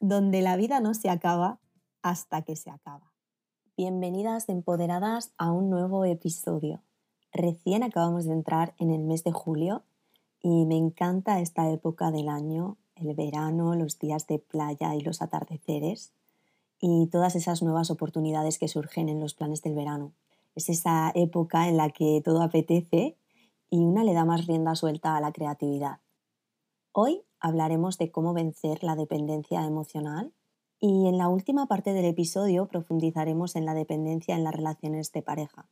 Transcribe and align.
donde 0.00 0.42
la 0.42 0.56
vida 0.56 0.80
no 0.80 0.94
se 0.94 1.08
acaba 1.08 1.58
hasta 2.02 2.42
que 2.42 2.56
se 2.56 2.70
acaba. 2.70 3.12
Bienvenidas 3.76 4.48
empoderadas 4.48 5.32
a 5.38 5.50
un 5.52 5.70
nuevo 5.70 6.04
episodio. 6.04 6.82
Recién 7.32 7.82
acabamos 7.82 8.24
de 8.26 8.32
entrar 8.32 8.74
en 8.78 8.90
el 8.90 9.02
mes 9.02 9.24
de 9.24 9.32
julio 9.32 9.84
y 10.40 10.66
me 10.66 10.76
encanta 10.76 11.40
esta 11.40 11.70
época 11.70 12.10
del 12.10 12.28
año, 12.28 12.76
el 12.94 13.14
verano, 13.14 13.74
los 13.74 13.98
días 13.98 14.26
de 14.26 14.38
playa 14.38 14.94
y 14.94 15.00
los 15.00 15.22
atardeceres 15.22 16.12
y 16.78 17.06
todas 17.06 17.34
esas 17.34 17.62
nuevas 17.62 17.90
oportunidades 17.90 18.58
que 18.58 18.68
surgen 18.68 19.08
en 19.08 19.20
los 19.20 19.34
planes 19.34 19.62
del 19.62 19.74
verano. 19.74 20.12
Es 20.54 20.68
esa 20.68 21.10
época 21.14 21.68
en 21.68 21.76
la 21.76 21.90
que 21.90 22.20
todo 22.24 22.42
apetece 22.42 23.16
y 23.70 23.78
una 23.78 24.04
le 24.04 24.14
da 24.14 24.24
más 24.24 24.46
rienda 24.46 24.74
suelta 24.74 25.16
a 25.16 25.20
la 25.20 25.32
creatividad. 25.32 25.98
Hoy 26.98 27.26
hablaremos 27.40 27.98
de 27.98 28.10
cómo 28.10 28.32
vencer 28.32 28.82
la 28.82 28.96
dependencia 28.96 29.66
emocional 29.66 30.32
y 30.80 31.08
en 31.08 31.18
la 31.18 31.28
última 31.28 31.66
parte 31.66 31.92
del 31.92 32.06
episodio 32.06 32.68
profundizaremos 32.68 33.54
en 33.54 33.66
la 33.66 33.74
dependencia 33.74 34.34
en 34.34 34.44
las 34.44 34.54
relaciones 34.54 35.12
de 35.12 35.20
pareja. 35.20 35.68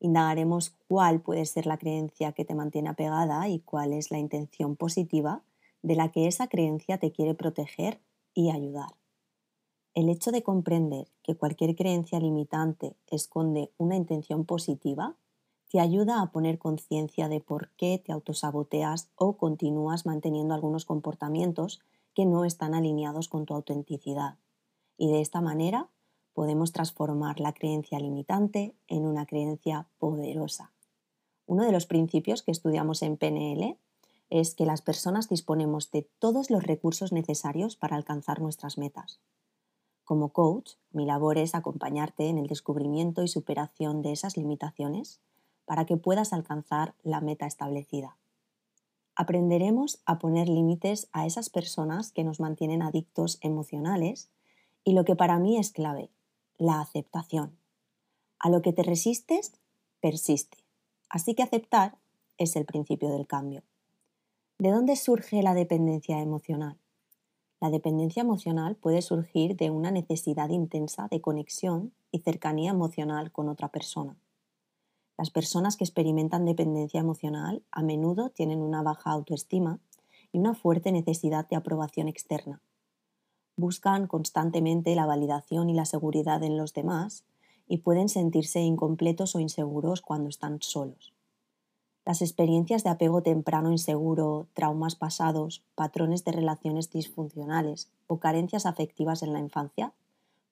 Indagaremos 0.00 0.70
cuál 0.88 1.20
puede 1.22 1.46
ser 1.46 1.66
la 1.66 1.78
creencia 1.78 2.32
que 2.32 2.44
te 2.44 2.56
mantiene 2.56 2.88
apegada 2.88 3.48
y 3.48 3.60
cuál 3.60 3.92
es 3.92 4.10
la 4.10 4.18
intención 4.18 4.74
positiva 4.74 5.44
de 5.80 5.94
la 5.94 6.10
que 6.10 6.26
esa 6.26 6.48
creencia 6.48 6.98
te 6.98 7.12
quiere 7.12 7.36
proteger 7.36 8.00
y 8.34 8.50
ayudar. 8.50 8.96
El 9.94 10.08
hecho 10.08 10.32
de 10.32 10.42
comprender 10.42 11.06
que 11.22 11.36
cualquier 11.36 11.76
creencia 11.76 12.18
limitante 12.18 12.96
esconde 13.06 13.70
una 13.78 13.94
intención 13.94 14.44
positiva 14.44 15.16
te 15.72 15.80
ayuda 15.80 16.20
a 16.20 16.30
poner 16.30 16.58
conciencia 16.58 17.30
de 17.30 17.40
por 17.40 17.70
qué 17.78 17.96
te 17.96 18.12
autosaboteas 18.12 19.08
o 19.16 19.38
continúas 19.38 20.04
manteniendo 20.04 20.52
algunos 20.52 20.84
comportamientos 20.84 21.80
que 22.12 22.26
no 22.26 22.44
están 22.44 22.74
alineados 22.74 23.28
con 23.28 23.46
tu 23.46 23.54
autenticidad. 23.54 24.36
Y 24.98 25.10
de 25.10 25.22
esta 25.22 25.40
manera 25.40 25.88
podemos 26.34 26.72
transformar 26.72 27.40
la 27.40 27.54
creencia 27.54 27.98
limitante 27.98 28.74
en 28.86 29.06
una 29.06 29.24
creencia 29.24 29.88
poderosa. 29.98 30.72
Uno 31.46 31.64
de 31.64 31.72
los 31.72 31.86
principios 31.86 32.42
que 32.42 32.50
estudiamos 32.50 33.00
en 33.00 33.16
PNL 33.16 33.78
es 34.28 34.54
que 34.54 34.66
las 34.66 34.82
personas 34.82 35.30
disponemos 35.30 35.90
de 35.90 36.06
todos 36.18 36.50
los 36.50 36.64
recursos 36.64 37.12
necesarios 37.12 37.76
para 37.76 37.96
alcanzar 37.96 38.42
nuestras 38.42 38.76
metas. 38.76 39.20
Como 40.04 40.34
coach, 40.34 40.72
mi 40.90 41.06
labor 41.06 41.38
es 41.38 41.54
acompañarte 41.54 42.28
en 42.28 42.36
el 42.36 42.46
descubrimiento 42.46 43.22
y 43.22 43.28
superación 43.28 44.02
de 44.02 44.12
esas 44.12 44.36
limitaciones 44.36 45.22
para 45.64 45.84
que 45.86 45.96
puedas 45.96 46.32
alcanzar 46.32 46.94
la 47.02 47.20
meta 47.20 47.46
establecida. 47.46 48.16
Aprenderemos 49.14 50.00
a 50.06 50.18
poner 50.18 50.48
límites 50.48 51.08
a 51.12 51.26
esas 51.26 51.50
personas 51.50 52.12
que 52.12 52.24
nos 52.24 52.40
mantienen 52.40 52.82
adictos 52.82 53.38
emocionales 53.42 54.30
y 54.84 54.94
lo 54.94 55.04
que 55.04 55.16
para 55.16 55.38
mí 55.38 55.58
es 55.58 55.70
clave, 55.70 56.10
la 56.58 56.80
aceptación. 56.80 57.56
A 58.38 58.48
lo 58.48 58.62
que 58.62 58.72
te 58.72 58.82
resistes, 58.82 59.52
persiste. 60.00 60.58
Así 61.08 61.34
que 61.34 61.42
aceptar 61.42 61.98
es 62.38 62.56
el 62.56 62.64
principio 62.64 63.10
del 63.10 63.26
cambio. 63.26 63.62
¿De 64.58 64.70
dónde 64.70 64.96
surge 64.96 65.42
la 65.42 65.54
dependencia 65.54 66.20
emocional? 66.20 66.78
La 67.60 67.70
dependencia 67.70 68.22
emocional 68.22 68.76
puede 68.76 69.02
surgir 69.02 69.56
de 69.56 69.70
una 69.70 69.90
necesidad 69.90 70.48
intensa 70.48 71.06
de 71.08 71.20
conexión 71.20 71.92
y 72.10 72.20
cercanía 72.20 72.70
emocional 72.70 73.30
con 73.30 73.48
otra 73.48 73.68
persona. 73.68 74.16
Las 75.16 75.30
personas 75.30 75.76
que 75.76 75.84
experimentan 75.84 76.44
dependencia 76.44 77.00
emocional 77.00 77.62
a 77.70 77.82
menudo 77.82 78.30
tienen 78.30 78.60
una 78.60 78.82
baja 78.82 79.10
autoestima 79.10 79.78
y 80.32 80.38
una 80.38 80.54
fuerte 80.54 80.92
necesidad 80.92 81.48
de 81.48 81.56
aprobación 81.56 82.08
externa 82.08 82.60
buscan 83.56 84.06
constantemente 84.06 84.94
la 84.94 85.06
validación 85.06 85.68
y 85.68 85.74
la 85.74 85.84
seguridad 85.84 86.42
en 86.42 86.56
los 86.56 86.72
demás 86.72 87.24
y 87.68 87.78
pueden 87.78 88.08
sentirse 88.08 88.60
incompletos 88.60 89.34
o 89.34 89.40
inseguros 89.40 90.00
cuando 90.00 90.28
están 90.28 90.60
solos. 90.60 91.12
Las 92.04 92.22
experiencias 92.22 92.82
de 92.82 92.90
apego 92.90 93.22
temprano 93.22 93.70
inseguro, 93.70 94.48
traumas 94.54 94.96
pasados, 94.96 95.62
patrones 95.76 96.24
de 96.24 96.32
relaciones 96.32 96.90
disfuncionales 96.90 97.90
o 98.08 98.18
carencias 98.18 98.66
afectivas 98.66 99.22
en 99.22 99.32
la 99.32 99.38
infancia 99.38 99.92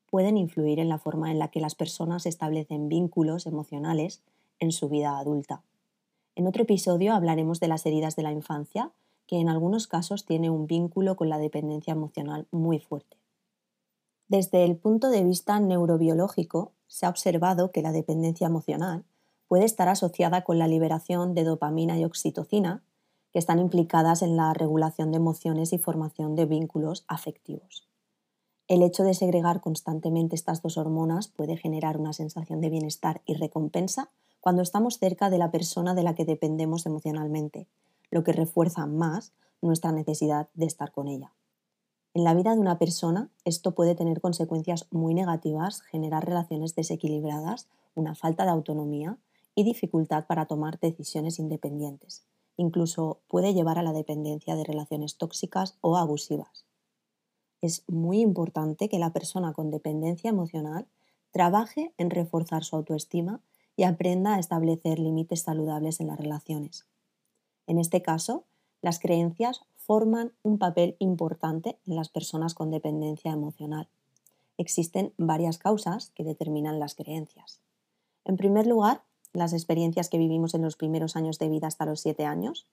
pueden 0.09 0.37
influir 0.37 0.79
en 0.79 0.89
la 0.89 0.99
forma 0.99 1.31
en 1.31 1.39
la 1.39 1.49
que 1.49 1.61
las 1.61 1.75
personas 1.75 2.27
establecen 2.27 2.89
vínculos 2.89 3.47
emocionales 3.47 4.23
en 4.61 4.73
su 4.73 4.89
vida 4.89 5.19
adulta. 5.19 5.63
En 6.37 6.47
otro 6.47 6.63
episodio 6.63 7.13
hablaremos 7.15 7.59
de 7.59 7.69
las 7.69 7.85
heridas 7.85 8.15
de 8.17 8.23
la 8.23 8.33
infancia 8.33 8.93
que 9.27 9.41
en 9.41 9.49
algunos 9.49 9.87
casos 9.87 10.25
tiene 10.25 10.51
un 10.51 10.67
vínculo 10.67 11.17
con 11.17 11.29
la 11.29 11.39
dependencia 11.39 11.93
emocional 11.93 12.47
muy 12.51 12.79
fuerte. 12.79 13.17
Desde 14.29 14.65
el 14.65 14.77
punto 14.77 15.11
de 15.11 15.25
vista 15.25 15.59
neurobiológico, 15.59 16.73
se 16.87 17.07
ha 17.07 17.09
observado 17.09 17.73
que 17.73 17.83
la 17.83 17.93
dependencia 17.93 18.47
emocional 18.47 19.05
puede 19.49 19.65
estar 19.65 19.89
asociada 19.89 20.45
con 20.45 20.59
la 20.59 20.69
liberación 20.69 21.35
de 21.35 21.45
dopamina 21.45 21.99
y 21.99 22.05
oxitocina, 22.05 22.85
que 23.33 23.39
están 23.39 23.59
implicadas 23.59 24.23
en 24.23 24.37
la 24.37 24.55
regulación 24.55 25.11
de 25.11 25.17
emociones 25.17 25.73
y 25.73 25.79
formación 25.79 26.37
de 26.37 26.47
vínculos 26.47 27.05
afectivos. 27.09 27.89
El 28.69 28.83
hecho 28.83 29.03
de 29.03 29.15
segregar 29.15 29.61
constantemente 29.61 30.37
estas 30.37 30.63
dos 30.63 30.77
hormonas 30.77 31.27
puede 31.27 31.57
generar 31.57 31.97
una 31.97 32.13
sensación 32.13 32.61
de 32.61 32.71
bienestar 32.71 33.23
y 33.27 33.35
recompensa 33.35 34.11
cuando 34.41 34.63
estamos 34.63 34.99
cerca 34.99 35.31
de 35.31 35.39
la 35.39 35.51
persona 35.51 35.95
de 35.95 36.03
la 36.03 36.15
que 36.15 36.25
dependemos 36.25 36.87
emocionalmente, 36.87 37.69
lo 38.11 38.25
que 38.25 38.33
refuerza 38.33 38.87
más 38.87 39.33
nuestra 39.63 39.93
necesidad 39.93 40.49
de 40.55 40.67
estar 40.67 40.93
con 40.93 41.09
ella. 41.09 41.33
En 42.13 42.25
la 42.25 42.35
vida 42.35 42.55
de 42.55 42.61
una 42.61 42.79
persona 42.79 43.31
esto 43.45 43.75
puede 43.75 43.95
tener 43.95 44.21
consecuencias 44.21 44.87
muy 44.91 45.15
negativas, 45.15 45.83
generar 45.83 46.27
relaciones 46.27 46.75
desequilibradas, 46.75 47.69
una 47.95 48.15
falta 48.15 48.45
de 48.45 48.51
autonomía 48.51 49.19
y 49.55 49.63
dificultad 49.63 50.27
para 50.27 50.47
tomar 50.47 50.81
decisiones 50.81 51.39
independientes. 51.39 52.25
Incluso 52.57 53.21
puede 53.29 53.55
llevar 53.55 53.79
a 53.79 53.83
la 53.83 53.93
dependencia 53.93 54.57
de 54.57 54.65
relaciones 54.65 55.19
tóxicas 55.19 55.77
o 55.81 55.97
abusivas. 55.97 56.65
Es 57.61 57.85
muy 57.87 58.21
importante 58.21 58.89
que 58.89 58.99
la 58.99 59.13
persona 59.13 59.53
con 59.53 59.71
dependencia 59.71 60.31
emocional 60.31 60.89
trabaje 61.31 61.95
en 61.97 62.11
reforzar 62.11 62.65
su 62.65 62.75
autoestima 62.75 63.41
y 63.81 63.85
aprenda 63.85 64.35
a 64.35 64.39
establecer 64.39 64.99
límites 64.99 65.41
saludables 65.41 66.01
en 66.01 66.09
las 66.09 66.19
relaciones. 66.19 66.85
En 67.67 67.79
este 67.79 68.03
caso, 68.03 68.45
las 68.83 68.99
creencias 68.99 69.63
forman 69.75 70.35
un 70.43 70.59
papel 70.59 70.97
importante 70.99 71.79
en 71.87 71.97
las 71.97 72.11
personas 72.11 72.53
con 72.53 72.71
dependencia 72.71 73.33
emocional. 73.33 73.89
Existen 74.59 75.15
varias 75.17 75.57
causas 75.57 76.11
que 76.11 76.25
determinan 76.25 76.79
las 76.79 76.95
creencias. 76.95 77.63
En 78.27 78.37
primer 78.37 78.67
lugar, 78.67 79.03
las 79.33 79.55
experiencias 79.55 80.11
que 80.11 80.19
vivimos 80.19 80.53
en 80.53 80.61
los 80.61 80.77
primeros 80.77 81.17
años 81.17 81.39
de 81.39 81.49
vida 81.49 81.67
hasta 81.67 81.87
los 81.87 82.01
7 82.01 82.27
años, 82.27 82.67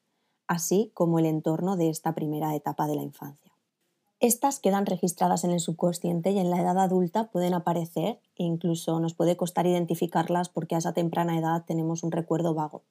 así 0.45 0.91
como 0.93 1.19
el 1.19 1.25
entorno 1.25 1.77
de 1.77 1.89
esta 1.89 2.15
primera 2.15 2.53
etapa 2.53 2.85
de 2.85 2.95
la 2.95 3.03
infancia. 3.03 3.53
Estas 4.19 4.59
quedan 4.59 4.87
registradas 4.87 5.43
en 5.43 5.51
el 5.51 5.59
subconsciente 5.59 6.31
y 6.31 6.39
en 6.39 6.49
la 6.49 6.59
edad 6.59 6.79
adulta 6.79 7.29
pueden 7.29 7.53
aparecer 7.53 8.19
e 8.35 8.43
incluso 8.43 8.99
nos 8.99 9.13
puede 9.13 9.37
costar 9.37 9.67
identificarlas 9.67 10.49
porque 10.49 10.73
a 10.73 10.79
esa 10.79 10.93
temprana 10.93 11.37
edad 11.37 11.65
tenemos 11.67 12.01
un 12.01 12.11
recuerdo 12.11 12.55
vago. 12.55 12.81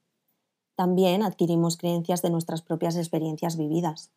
También 0.76 1.24
adquirimos 1.24 1.78
creencias 1.78 2.22
de 2.22 2.30
nuestras 2.30 2.62
propias 2.62 2.96
experiencias 2.96 3.56
vividas. 3.56 4.12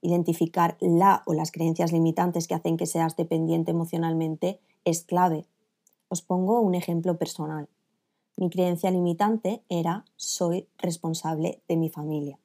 Identificar 0.00 0.76
la 0.80 1.24
o 1.26 1.34
las 1.34 1.50
creencias 1.50 1.90
limitantes 1.90 2.46
que 2.46 2.54
hacen 2.54 2.76
que 2.76 2.86
seas 2.86 3.16
dependiente 3.16 3.72
emocionalmente 3.72 4.60
es 4.84 5.02
clave. 5.02 5.46
Os 6.08 6.22
pongo 6.22 6.60
un 6.60 6.76
ejemplo 6.76 7.18
personal. 7.18 7.68
Mi 8.36 8.48
creencia 8.48 8.92
limitante 8.92 9.64
era 9.68 10.04
soy 10.14 10.68
responsable 10.78 11.62
de 11.66 11.76
mi 11.76 11.88
familia. 11.88 12.38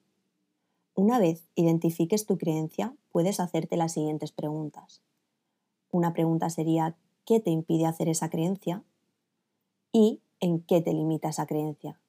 Una 0.94 1.18
vez 1.18 1.48
identifiques 1.54 2.26
tu 2.26 2.36
creencia, 2.36 2.94
puedes 3.10 3.40
hacerte 3.40 3.76
las 3.76 3.92
siguientes 3.92 4.32
preguntas. 4.32 5.02
Una 5.92 6.12
pregunta 6.12 6.50
sería 6.50 6.96
¿qué 7.24 7.40
te 7.40 7.50
impide 7.50 7.86
hacer 7.86 8.08
esa 8.08 8.28
creencia? 8.28 8.82
¿Y 9.92 10.20
en 10.40 10.60
qué 10.60 10.80
te 10.80 10.92
limita 10.92 11.28
esa 11.28 11.46
creencia? 11.46 12.00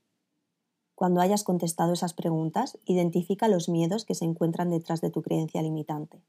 Cuando 0.95 1.21
hayas 1.21 1.43
contestado 1.43 1.93
esas 1.93 2.13
preguntas, 2.13 2.77
identifica 2.85 3.47
los 3.47 3.69
miedos 3.69 4.05
que 4.05 4.13
se 4.15 4.25
encuentran 4.25 4.69
detrás 4.69 5.01
de 5.01 5.09
tu 5.09 5.21
creencia 5.21 5.61
limitante. 5.61 6.21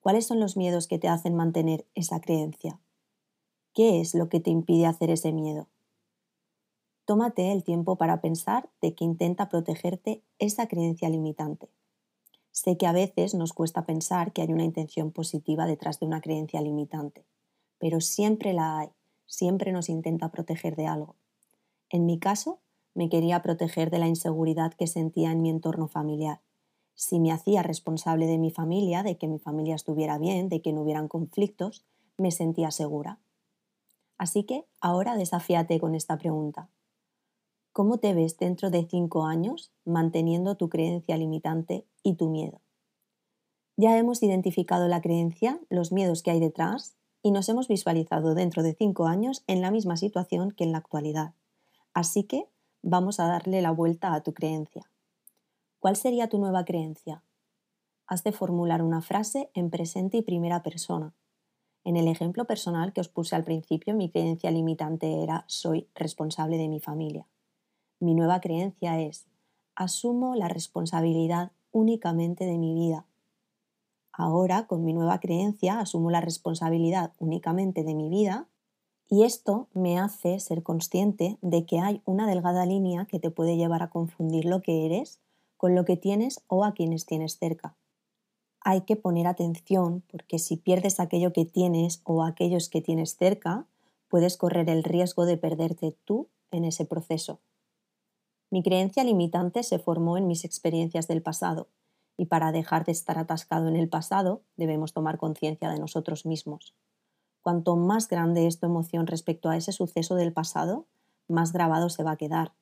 ¿Cuáles 0.00 0.26
son 0.26 0.40
los 0.40 0.56
miedos 0.56 0.86
que 0.88 0.98
te 0.98 1.08
hacen 1.08 1.34
mantener 1.34 1.86
esa 1.94 2.20
creencia? 2.20 2.80
¿Qué 3.72 4.00
es 4.00 4.14
lo 4.14 4.28
que 4.28 4.40
te 4.40 4.50
impide 4.50 4.86
hacer 4.86 5.10
ese 5.10 5.32
miedo? 5.32 5.68
Tómate 7.06 7.52
el 7.52 7.64
tiempo 7.64 7.96
para 7.96 8.22
pensar 8.22 8.70
de 8.80 8.94
que 8.94 9.04
intenta 9.04 9.50
protegerte 9.50 10.22
esa 10.38 10.68
creencia 10.68 11.10
limitante. 11.10 11.68
Sé 12.50 12.78
que 12.78 12.86
a 12.86 12.92
veces 12.92 13.34
nos 13.34 13.52
cuesta 13.52 13.84
pensar 13.84 14.32
que 14.32 14.40
hay 14.40 14.52
una 14.52 14.64
intención 14.64 15.10
positiva 15.10 15.66
detrás 15.66 16.00
de 16.00 16.06
una 16.06 16.22
creencia 16.22 16.62
limitante, 16.62 17.26
pero 17.78 18.00
siempre 18.00 18.54
la 18.54 18.78
hay, 18.78 18.88
siempre 19.26 19.70
nos 19.70 19.90
intenta 19.90 20.30
proteger 20.30 20.76
de 20.76 20.86
algo. 20.86 21.16
En 21.90 22.06
mi 22.06 22.18
caso, 22.18 22.60
me 22.94 23.10
quería 23.10 23.42
proteger 23.42 23.90
de 23.90 23.98
la 23.98 24.08
inseguridad 24.08 24.72
que 24.72 24.86
sentía 24.86 25.30
en 25.32 25.42
mi 25.42 25.50
entorno 25.50 25.88
familiar. 25.88 26.40
Si 26.94 27.18
me 27.18 27.32
hacía 27.32 27.62
responsable 27.62 28.26
de 28.26 28.38
mi 28.38 28.50
familia, 28.50 29.02
de 29.02 29.18
que 29.18 29.28
mi 29.28 29.38
familia 29.38 29.74
estuviera 29.74 30.16
bien, 30.16 30.48
de 30.48 30.62
que 30.62 30.72
no 30.72 30.82
hubieran 30.82 31.08
conflictos, 31.08 31.84
me 32.16 32.30
sentía 32.30 32.70
segura. 32.70 33.18
Así 34.16 34.44
que 34.44 34.64
ahora 34.80 35.16
desafíate 35.16 35.78
con 35.80 35.94
esta 35.94 36.16
pregunta. 36.16 36.70
¿Cómo 37.74 37.98
te 37.98 38.14
ves 38.14 38.38
dentro 38.38 38.70
de 38.70 38.86
cinco 38.86 39.24
años 39.24 39.72
manteniendo 39.84 40.56
tu 40.56 40.68
creencia 40.68 41.16
limitante 41.16 41.84
y 42.04 42.14
tu 42.14 42.30
miedo? 42.30 42.60
Ya 43.76 43.98
hemos 43.98 44.22
identificado 44.22 44.86
la 44.86 45.00
creencia, 45.00 45.58
los 45.70 45.90
miedos 45.90 46.22
que 46.22 46.30
hay 46.30 46.38
detrás 46.38 46.94
y 47.20 47.32
nos 47.32 47.48
hemos 47.48 47.66
visualizado 47.66 48.36
dentro 48.36 48.62
de 48.62 48.74
cinco 48.74 49.06
años 49.06 49.42
en 49.48 49.60
la 49.60 49.72
misma 49.72 49.96
situación 49.96 50.52
que 50.52 50.62
en 50.62 50.70
la 50.70 50.78
actualidad. 50.78 51.34
Así 51.94 52.22
que 52.22 52.48
vamos 52.80 53.18
a 53.18 53.26
darle 53.26 53.60
la 53.60 53.72
vuelta 53.72 54.14
a 54.14 54.22
tu 54.22 54.34
creencia. 54.34 54.88
¿Cuál 55.80 55.96
sería 55.96 56.28
tu 56.28 56.38
nueva 56.38 56.64
creencia? 56.64 57.24
Has 58.06 58.22
de 58.22 58.30
formular 58.30 58.82
una 58.82 59.02
frase 59.02 59.50
en 59.52 59.70
presente 59.70 60.18
y 60.18 60.22
primera 60.22 60.62
persona. 60.62 61.12
En 61.82 61.96
el 61.96 62.06
ejemplo 62.06 62.44
personal 62.44 62.92
que 62.92 63.00
os 63.00 63.08
puse 63.08 63.34
al 63.34 63.42
principio, 63.42 63.94
mi 63.94 64.12
creencia 64.12 64.52
limitante 64.52 65.24
era 65.24 65.44
soy 65.48 65.88
responsable 65.96 66.56
de 66.56 66.68
mi 66.68 66.78
familia. 66.78 67.26
Mi 68.04 68.14
nueva 68.14 68.42
creencia 68.42 69.00
es, 69.00 69.24
asumo 69.74 70.34
la 70.34 70.46
responsabilidad 70.46 71.52
únicamente 71.72 72.44
de 72.44 72.58
mi 72.58 72.74
vida. 72.74 73.06
Ahora, 74.12 74.66
con 74.66 74.84
mi 74.84 74.92
nueva 74.92 75.20
creencia, 75.20 75.80
asumo 75.80 76.10
la 76.10 76.20
responsabilidad 76.20 77.14
únicamente 77.18 77.82
de 77.82 77.94
mi 77.94 78.10
vida 78.10 78.46
y 79.08 79.22
esto 79.22 79.68
me 79.72 79.98
hace 79.98 80.38
ser 80.38 80.62
consciente 80.62 81.38
de 81.40 81.64
que 81.64 81.80
hay 81.80 82.02
una 82.04 82.26
delgada 82.26 82.66
línea 82.66 83.06
que 83.06 83.18
te 83.18 83.30
puede 83.30 83.56
llevar 83.56 83.82
a 83.82 83.88
confundir 83.88 84.44
lo 84.44 84.60
que 84.60 84.84
eres 84.84 85.18
con 85.56 85.74
lo 85.74 85.86
que 85.86 85.96
tienes 85.96 86.44
o 86.46 86.62
a 86.66 86.74
quienes 86.74 87.06
tienes 87.06 87.38
cerca. 87.38 87.74
Hay 88.60 88.82
que 88.82 88.96
poner 88.96 89.26
atención 89.26 90.02
porque 90.10 90.38
si 90.38 90.58
pierdes 90.58 91.00
aquello 91.00 91.32
que 91.32 91.46
tienes 91.46 92.02
o 92.04 92.22
aquellos 92.22 92.68
que 92.68 92.82
tienes 92.82 93.16
cerca, 93.16 93.66
puedes 94.08 94.36
correr 94.36 94.68
el 94.68 94.84
riesgo 94.84 95.24
de 95.24 95.38
perderte 95.38 95.96
tú 96.04 96.28
en 96.50 96.66
ese 96.66 96.84
proceso. 96.84 97.40
Mi 98.54 98.62
creencia 98.62 99.02
limitante 99.02 99.64
se 99.64 99.80
formó 99.80 100.16
en 100.16 100.28
mis 100.28 100.44
experiencias 100.44 101.08
del 101.08 101.22
pasado, 101.22 101.66
y 102.16 102.26
para 102.26 102.52
dejar 102.52 102.84
de 102.84 102.92
estar 102.92 103.18
atascado 103.18 103.66
en 103.66 103.74
el 103.74 103.88
pasado 103.88 104.42
debemos 104.56 104.92
tomar 104.92 105.18
conciencia 105.18 105.68
de 105.70 105.80
nosotros 105.80 106.24
mismos. 106.24 106.72
Cuanto 107.42 107.74
más 107.74 108.06
grande 108.06 108.46
es 108.46 108.60
tu 108.60 108.66
emoción 108.66 109.08
respecto 109.08 109.48
a 109.48 109.56
ese 109.56 109.72
suceso 109.72 110.14
del 110.14 110.32
pasado, 110.32 110.86
más 111.26 111.52
grabado 111.52 111.88
se 111.88 112.04
va 112.04 112.12
a 112.12 112.16
quedar. 112.16 112.52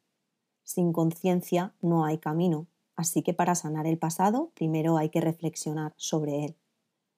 Sin 0.63 0.95
conciencia 0.95 1.75
no 1.83 2.07
hay 2.07 2.17
camino, 2.17 2.69
así 2.97 3.21
que 3.21 3.35
para 3.35 3.55
sanar 3.55 3.87
el 3.87 3.99
pasado 3.99 4.51
primero 4.55 4.97
hay 4.97 5.11
que 5.11 5.21
reflexionar 5.21 5.93
sobre 5.99 6.47
él. 6.47 6.57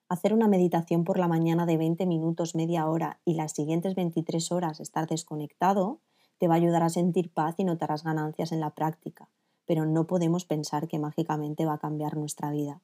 Hacer 0.09 0.35
una 0.35 0.49
meditación 0.49 1.05
por 1.05 1.21
la 1.21 1.29
mañana 1.29 1.65
de 1.65 1.76
20 1.76 2.06
minutos, 2.06 2.56
media 2.56 2.88
hora 2.88 3.21
y 3.25 3.35
las 3.35 3.53
siguientes 3.53 3.94
23 3.94 4.50
horas 4.50 4.81
estar 4.81 5.06
desconectado 5.06 6.00
te 6.39 6.49
va 6.49 6.55
a 6.55 6.57
ayudar 6.57 6.83
a 6.83 6.89
sentir 6.89 7.31
paz 7.31 7.55
y 7.59 7.65
notarás 7.65 8.05
ganancias 8.05 8.53
en 8.53 8.61
la 8.61 8.71
práctica, 8.71 9.29
pero 9.67 9.87
no 9.87 10.07
podemos 10.07 10.45
pensar 10.45 10.89
que 10.89 10.99
mágicamente 10.99 11.65
va 11.65 11.75
a 11.75 11.79
cambiar 11.79 12.17
nuestra 12.17 12.51
vida. 12.51 12.81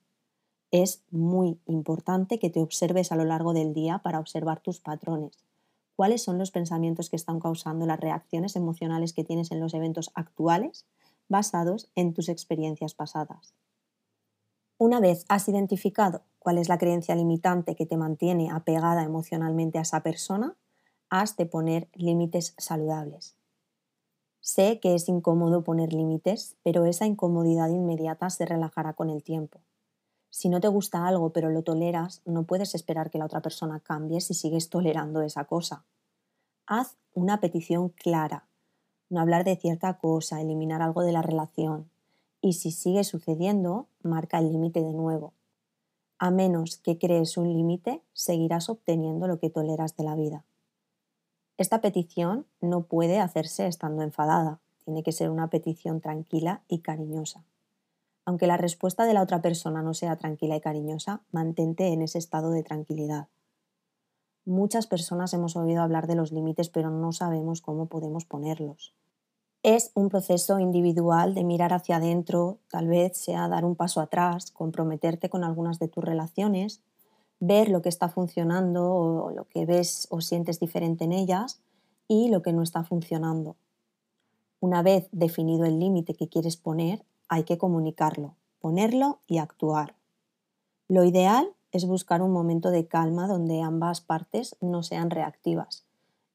Es 0.71 1.03
muy 1.11 1.59
importante 1.67 2.39
que 2.39 2.51
te 2.51 2.61
observes 2.61 3.11
a 3.11 3.17
lo 3.17 3.25
largo 3.25 3.53
del 3.53 3.75
día 3.75 3.99
para 3.99 4.21
observar 4.21 4.61
tus 4.61 4.81
patrones. 4.81 5.45
¿Cuáles 5.97 6.23
son 6.23 6.39
los 6.39 6.51
pensamientos 6.51 7.11
que 7.11 7.17
están 7.17 7.41
causando 7.41 7.87
las 7.87 8.01
reacciones 8.01 8.57
emocionales 8.57 9.13
que 9.13 9.25
tienes 9.25 9.51
en 9.51 9.61
los 9.61 9.75
eventos 9.75 10.11
actuales 10.15 10.87
basados 11.29 11.91
en 11.95 12.15
tus 12.15 12.29
experiencias 12.29 12.95
pasadas? 12.95 13.55
Una 14.79 15.01
vez 15.01 15.27
has 15.29 15.47
identificado 15.49 16.23
cuál 16.39 16.57
es 16.57 16.71
la 16.71 16.79
creencia 16.79 17.15
limitante 17.15 17.77
que 17.77 17.85
te 17.85 17.99
mantiene 17.99 18.51
apegada 18.51 19.03
emocionalmente 19.03 19.77
a 19.79 19.83
esa 19.83 20.03
persona, 20.03 20.57
has 21.11 21.37
de 21.37 21.45
poner 21.45 21.89
límites 21.93 22.55
saludables. 22.57 23.37
Sé 24.41 24.81
que 24.81 24.95
es 24.95 25.09
incómodo 25.09 25.65
poner 25.65 25.93
límites, 25.93 26.57
pero 26.63 26.87
esa 26.87 27.07
incomodidad 27.07 27.69
inmediata 27.69 28.31
se 28.31 28.47
relajará 28.47 28.95
con 28.95 29.11
el 29.11 29.23
tiempo. 29.23 29.61
Si 30.31 30.49
no 30.49 30.61
te 30.61 30.69
gusta 30.69 31.07
algo 31.07 31.31
pero 31.33 31.51
lo 31.51 31.63
toleras, 31.63 32.23
no 32.25 32.45
puedes 32.45 32.75
esperar 32.75 33.11
que 33.11 33.19
la 33.19 33.27
otra 33.27 33.43
persona 33.43 33.81
cambie 33.81 34.21
si 34.21 34.35
sigues 34.35 34.71
tolerando 34.71 35.23
esa 35.23 35.45
cosa. 35.45 35.85
Haz 36.67 36.97
una 37.15 37.41
petición 37.41 37.91
clara, 37.91 38.47
no 39.11 39.21
hablar 39.21 39.45
de 39.45 39.57
cierta 39.57 39.99
cosa, 39.99 40.41
eliminar 40.41 40.83
algo 40.83 41.03
de 41.03 41.13
la 41.13 41.21
relación. 41.21 41.91
Y 42.41 42.55
si 42.55 42.71
sigue 42.71 43.05
sucediendo, 43.05 43.89
marca 44.03 44.39
el 44.39 44.53
límite 44.53 44.81
de 44.81 44.93
nuevo. 44.93 45.35
A 46.19 46.31
menos 46.31 46.77
que 46.77 46.97
crees 46.97 47.37
un 47.37 47.53
límite, 47.53 48.03
seguirás 48.13 48.69
obteniendo 48.69 49.27
lo 49.27 49.39
que 49.39 49.51
toleras 49.51 49.97
de 49.97 50.05
la 50.05 50.15
vida. 50.15 50.45
Esta 51.61 51.83
petición 51.83 52.47
no 52.63 52.85
puede 52.85 53.19
hacerse 53.19 53.67
estando 53.67 54.01
enfadada, 54.01 54.61
tiene 54.83 55.03
que 55.03 55.13
ser 55.13 55.29
una 55.29 55.51
petición 55.51 56.01
tranquila 56.01 56.63
y 56.69 56.79
cariñosa. 56.79 57.45
Aunque 58.25 58.47
la 58.47 58.57
respuesta 58.57 59.05
de 59.05 59.13
la 59.13 59.21
otra 59.21 59.43
persona 59.43 59.83
no 59.83 59.93
sea 59.93 60.17
tranquila 60.17 60.57
y 60.57 60.63
cariñosa, 60.63 61.21
mantente 61.33 61.89
en 61.89 62.01
ese 62.01 62.17
estado 62.17 62.51
de 62.51 62.63
tranquilidad. 62.63 63.29
Muchas 64.47 64.87
personas 64.87 65.35
hemos 65.35 65.55
oído 65.55 65.83
hablar 65.83 66.07
de 66.07 66.15
los 66.15 66.33
límites, 66.33 66.71
pero 66.71 66.89
no 66.89 67.13
sabemos 67.13 67.61
cómo 67.61 67.89
podemos 67.89 68.25
ponerlos. 68.25 68.95
Es 69.63 69.91
un 69.93 70.09
proceso 70.09 70.61
individual 70.61 71.35
de 71.35 71.45
mirar 71.45 71.75
hacia 71.75 71.97
adentro, 71.97 72.57
tal 72.71 72.89
vez 72.89 73.19
sea 73.19 73.49
dar 73.49 73.67
un 73.67 73.77
paso 73.77 74.01
atrás, 74.01 74.51
comprometerte 74.51 75.29
con 75.29 75.45
algunas 75.45 75.79
de 75.79 75.89
tus 75.89 76.03
relaciones 76.03 76.81
ver 77.41 77.71
lo 77.71 77.83
que 77.83 77.89
está 77.89 78.09
funcionando 78.09 78.95
o 78.95 79.31
lo 79.31 79.47
que 79.49 79.67
ves 79.67 80.07
o 80.11 80.21
sientes 80.21 80.61
diferente 80.61 81.05
en 81.05 81.13
ellas 81.13 81.61
y 82.07 82.29
lo 82.29 82.43
que 82.43 82.53
no 82.53 82.63
está 82.63 82.85
funcionando. 82.85 83.57
Una 84.61 84.83
vez 84.83 85.09
definido 85.11 85.65
el 85.65 85.81
límite 85.81 86.15
que 86.15 86.29
quieres 86.29 86.59
poner, 86.59 87.05
hay 87.29 87.45
que 87.45 87.57
comunicarlo, 87.57 88.37
ponerlo 88.61 89.21
y 89.27 89.39
actuar. 89.39 89.95
Lo 90.87 91.05
ideal 91.05 91.49
es 91.73 91.87
buscar 91.87 92.21
un 92.21 92.33
momento 92.33 92.71
de 92.71 92.87
calma 92.87 93.27
donde 93.27 93.63
ambas 93.63 94.01
partes 94.01 94.57
no 94.61 94.83
sean 94.83 95.11
reactivas. 95.11 95.85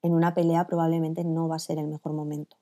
En 0.01 0.13
una 0.13 0.33
pelea 0.33 0.65
probablemente 0.65 1.23
no 1.23 1.47
va 1.47 1.57
a 1.57 1.59
ser 1.59 1.77
el 1.77 1.87
mejor 1.87 2.13
momento. 2.13 2.57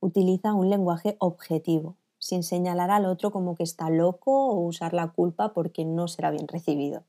Utiliza 0.00 0.54
un 0.54 0.70
lenguaje 0.70 1.16
objetivo, 1.18 1.96
sin 2.18 2.42
señalar 2.42 2.90
al 2.90 3.04
otro 3.04 3.30
como 3.30 3.56
que 3.56 3.62
está 3.62 3.90
loco 3.90 4.48
o 4.48 4.60
usar 4.60 4.94
la 4.94 5.08
culpa 5.08 5.52
porque 5.52 5.84
no 5.84 6.08
será 6.08 6.30
bien 6.30 6.48
recibido. 6.48 7.02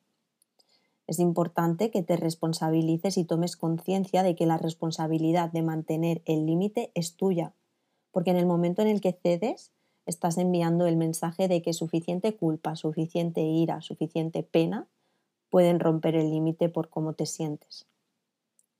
Es 1.12 1.20
importante 1.20 1.92
que 1.92 2.04
te 2.04 2.16
responsabilices 2.16 3.18
y 3.18 3.26
tomes 3.26 3.58
conciencia 3.58 4.24
de 4.24 4.34
que 4.34 4.46
la 4.46 4.58
responsabilidad 4.58 5.52
de 5.52 5.62
mantener 5.62 6.22
el 6.24 6.46
límite 6.46 6.90
es 6.96 7.18
tuya, 7.18 7.54
porque 8.12 8.32
en 8.32 8.38
el 8.38 8.46
momento 8.46 8.82
en 8.82 8.88
el 8.88 9.02
que 9.02 9.12
cedes, 9.12 9.74
estás 10.06 10.38
enviando 10.38 10.88
el 10.88 10.96
mensaje 10.96 11.50
de 11.50 11.62
que 11.62 11.74
suficiente 11.74 12.38
culpa, 12.38 12.78
suficiente 12.78 13.42
ira, 13.42 13.82
suficiente 13.82 14.42
pena 14.42 14.88
pueden 15.50 15.82
romper 15.82 16.16
el 16.16 16.30
límite 16.30 16.70
por 16.70 16.88
cómo 16.88 17.12
te 17.12 17.26
sientes. 17.26 17.88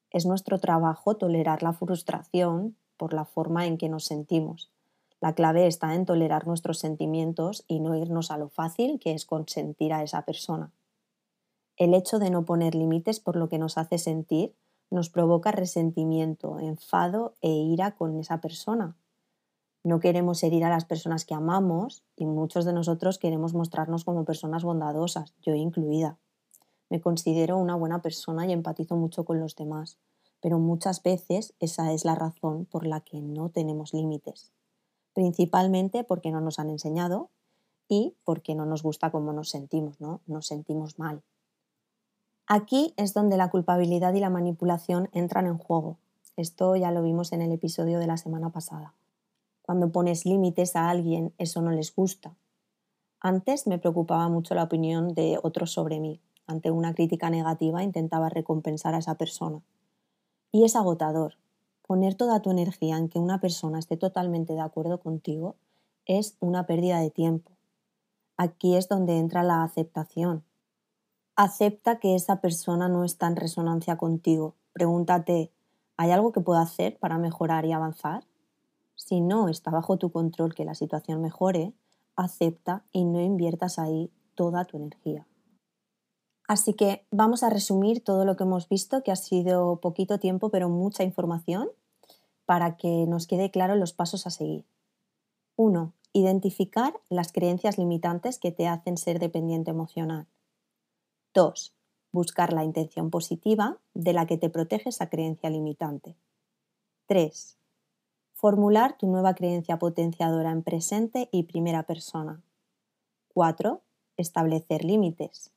Es 0.10 0.26
nuestro 0.26 0.58
trabajo 0.58 1.18
tolerar 1.18 1.64
la 1.64 1.74
frustración 1.74 2.78
por 2.96 3.12
la 3.14 3.26
forma 3.26 3.66
en 3.66 3.78
que 3.78 3.90
nos 3.90 4.06
sentimos. 4.06 4.72
La 5.20 5.36
clave 5.36 5.68
está 5.68 5.96
en 5.96 6.06
tolerar 6.06 6.48
nuestros 6.48 6.80
sentimientos 6.80 7.66
y 7.68 7.82
no 7.82 7.94
irnos 7.98 8.32
a 8.32 8.38
lo 8.38 8.48
fácil 8.48 9.02
que 9.02 9.12
es 9.12 9.26
consentir 9.26 9.92
a 9.92 10.02
esa 10.02 10.22
persona. 10.22 10.72
El 11.82 11.96
hecho 11.96 12.20
de 12.20 12.30
no 12.30 12.46
poner 12.46 12.76
límites 12.76 13.20
por 13.20 13.36
lo 13.36 13.50
que 13.50 13.58
nos 13.58 13.80
hace 13.80 13.98
sentir 13.98 14.54
nos 14.92 15.10
provoca 15.10 15.52
resentimiento, 15.52 16.60
enfado 16.60 17.34
e 17.42 17.50
ira 17.50 17.96
con 17.96 18.20
esa 18.20 18.40
persona. 18.40 18.96
No 19.84 20.00
queremos 20.00 20.44
herir 20.44 20.64
a 20.64 20.70
las 20.70 20.86
personas 20.86 21.26
que 21.26 21.34
amamos 21.34 22.04
y 22.16 22.28
muchos 22.28 22.66
de 22.66 22.74
nosotros 22.74 23.18
queremos 23.18 23.56
mostrarnos 23.56 24.06
como 24.06 24.26
personas 24.26 24.64
bondadosas, 24.64 25.34
yo 25.42 25.56
incluida. 25.56 26.20
Me 26.92 27.02
considero 27.02 27.58
una 27.58 27.76
buena 27.76 28.04
persona 28.04 28.46
y 28.46 28.52
empatizo 28.52 28.96
mucho 28.96 29.26
con 29.26 29.40
los 29.40 29.56
demás, 29.56 29.98
pero 30.40 30.60
muchas 30.60 31.02
veces 31.02 31.56
esa 31.60 31.92
es 31.94 32.06
la 32.06 32.14
razón 32.14 32.66
por 32.66 32.86
la 32.86 33.00
que 33.00 33.22
no 33.22 33.50
tenemos 33.50 33.92
límites, 33.92 34.52
principalmente 35.16 36.04
porque 36.04 36.30
no 36.30 36.42
nos 36.42 36.60
han 36.60 36.70
enseñado 36.70 37.32
y 37.88 38.14
porque 38.24 38.54
no 38.54 38.68
nos 38.68 38.84
gusta 38.84 39.10
cómo 39.10 39.34
nos 39.34 39.50
sentimos, 39.50 40.00
¿no? 40.00 40.22
Nos 40.28 40.46
sentimos 40.46 41.00
mal. 41.00 41.24
Aquí 42.54 42.94
es 42.98 43.14
donde 43.14 43.38
la 43.38 43.50
culpabilidad 43.50 44.14
y 44.14 44.20
la 44.20 44.30
manipulación 44.30 45.08
entran 45.14 45.46
en 45.46 45.58
juego. 45.58 45.96
Esto 46.36 46.76
ya 46.76 46.92
lo 46.92 47.02
vimos 47.02 47.32
en 47.32 47.42
el 47.42 47.54
episodio 47.54 47.98
de 47.98 48.08
la 48.08 48.18
semana 48.18 48.50
pasada. 48.50 48.94
Cuando 49.62 49.94
pones 49.94 50.26
límites 50.26 50.76
a 50.76 50.90
alguien, 50.90 51.34
eso 51.38 51.62
no 51.62 51.72
les 51.72 51.96
gusta. 51.96 52.36
Antes 53.22 53.68
me 53.68 53.80
preocupaba 53.80 54.28
mucho 54.28 54.54
la 54.54 54.64
opinión 54.64 55.14
de 55.14 55.40
otros 55.42 55.72
sobre 55.72 56.02
mí. 56.02 56.20
Ante 56.46 56.72
una 56.72 56.94
crítica 56.94 57.30
negativa 57.30 57.84
intentaba 57.84 58.28
recompensar 58.28 58.96
a 58.96 58.98
esa 58.98 59.16
persona. 59.16 59.62
Y 60.52 60.66
es 60.66 60.76
agotador. 60.76 61.36
Poner 61.88 62.16
toda 62.16 62.42
tu 62.42 62.52
energía 62.52 62.98
en 62.98 63.08
que 63.08 63.20
una 63.20 63.40
persona 63.40 63.80
esté 63.80 63.96
totalmente 63.96 64.52
de 64.52 64.60
acuerdo 64.60 65.00
contigo 65.00 65.56
es 66.06 66.36
una 66.42 66.66
pérdida 66.66 67.00
de 67.00 67.12
tiempo. 67.12 67.54
Aquí 68.36 68.76
es 68.76 68.90
donde 68.90 69.20
entra 69.20 69.42
la 69.42 69.64
aceptación, 69.64 70.44
Acepta 71.36 72.00
que 72.00 72.16
esa 72.16 72.42
persona 72.42 72.90
no 72.90 73.04
está 73.04 73.28
en 73.28 73.36
resonancia 73.36 73.98
contigo. 73.98 74.56
Pregúntate, 74.74 75.52
¿hay 75.98 76.12
algo 76.12 76.32
que 76.32 76.42
puedo 76.42 76.60
hacer 76.60 76.98
para 77.00 77.18
mejorar 77.18 77.66
y 77.66 77.72
avanzar? 77.72 78.26
Si 78.96 79.22
no 79.22 79.50
está 79.50 79.72
bajo 79.72 79.98
tu 79.98 80.12
control 80.12 80.54
que 80.54 80.66
la 80.66 80.76
situación 80.76 81.22
mejore, 81.22 81.74
acepta 82.16 82.84
y 82.92 83.06
no 83.06 83.22
inviertas 83.22 83.80
ahí 83.80 84.12
toda 84.36 84.66
tu 84.66 84.78
energía. 84.78 85.26
Así 86.48 86.74
que 86.74 87.06
vamos 87.12 87.44
a 87.44 87.50
resumir 87.50 88.04
todo 88.04 88.26
lo 88.26 88.36
que 88.36 88.44
hemos 88.44 88.68
visto, 88.68 89.04
que 89.04 89.12
ha 89.12 89.16
sido 89.16 89.78
poquito 89.78 90.20
tiempo 90.20 90.50
pero 90.50 90.68
mucha 90.68 91.04
información, 91.04 91.70
para 92.46 92.76
que 92.76 93.06
nos 93.08 93.26
quede 93.26 93.52
claro 93.52 93.76
los 93.76 93.94
pasos 93.94 94.28
a 94.28 94.32
seguir. 94.32 94.66
1. 95.56 95.94
Identificar 96.12 96.94
las 97.10 97.32
creencias 97.32 97.78
limitantes 97.78 98.38
que 98.38 98.52
te 98.52 98.68
hacen 98.68 98.98
ser 98.98 99.20
dependiente 99.20 99.72
emocional. 99.72 100.28
2. 101.34 101.74
Buscar 102.12 102.52
la 102.52 102.66
intención 102.66 103.10
positiva 103.10 103.80
de 103.94 104.12
la 104.12 104.26
que 104.26 104.38
te 104.38 104.50
protege 104.50 104.90
esa 104.90 105.10
creencia 105.10 105.50
limitante. 105.50 106.18
3. 107.06 107.58
Formular 108.34 108.98
tu 108.98 109.08
nueva 109.08 109.34
creencia 109.34 109.80
potenciadora 109.80 110.52
en 110.52 110.64
presente 110.64 111.30
y 111.32 111.44
primera 111.44 111.84
persona. 111.84 112.44
4. 113.34 113.82
Establecer 114.18 114.84
límites. 114.84 115.54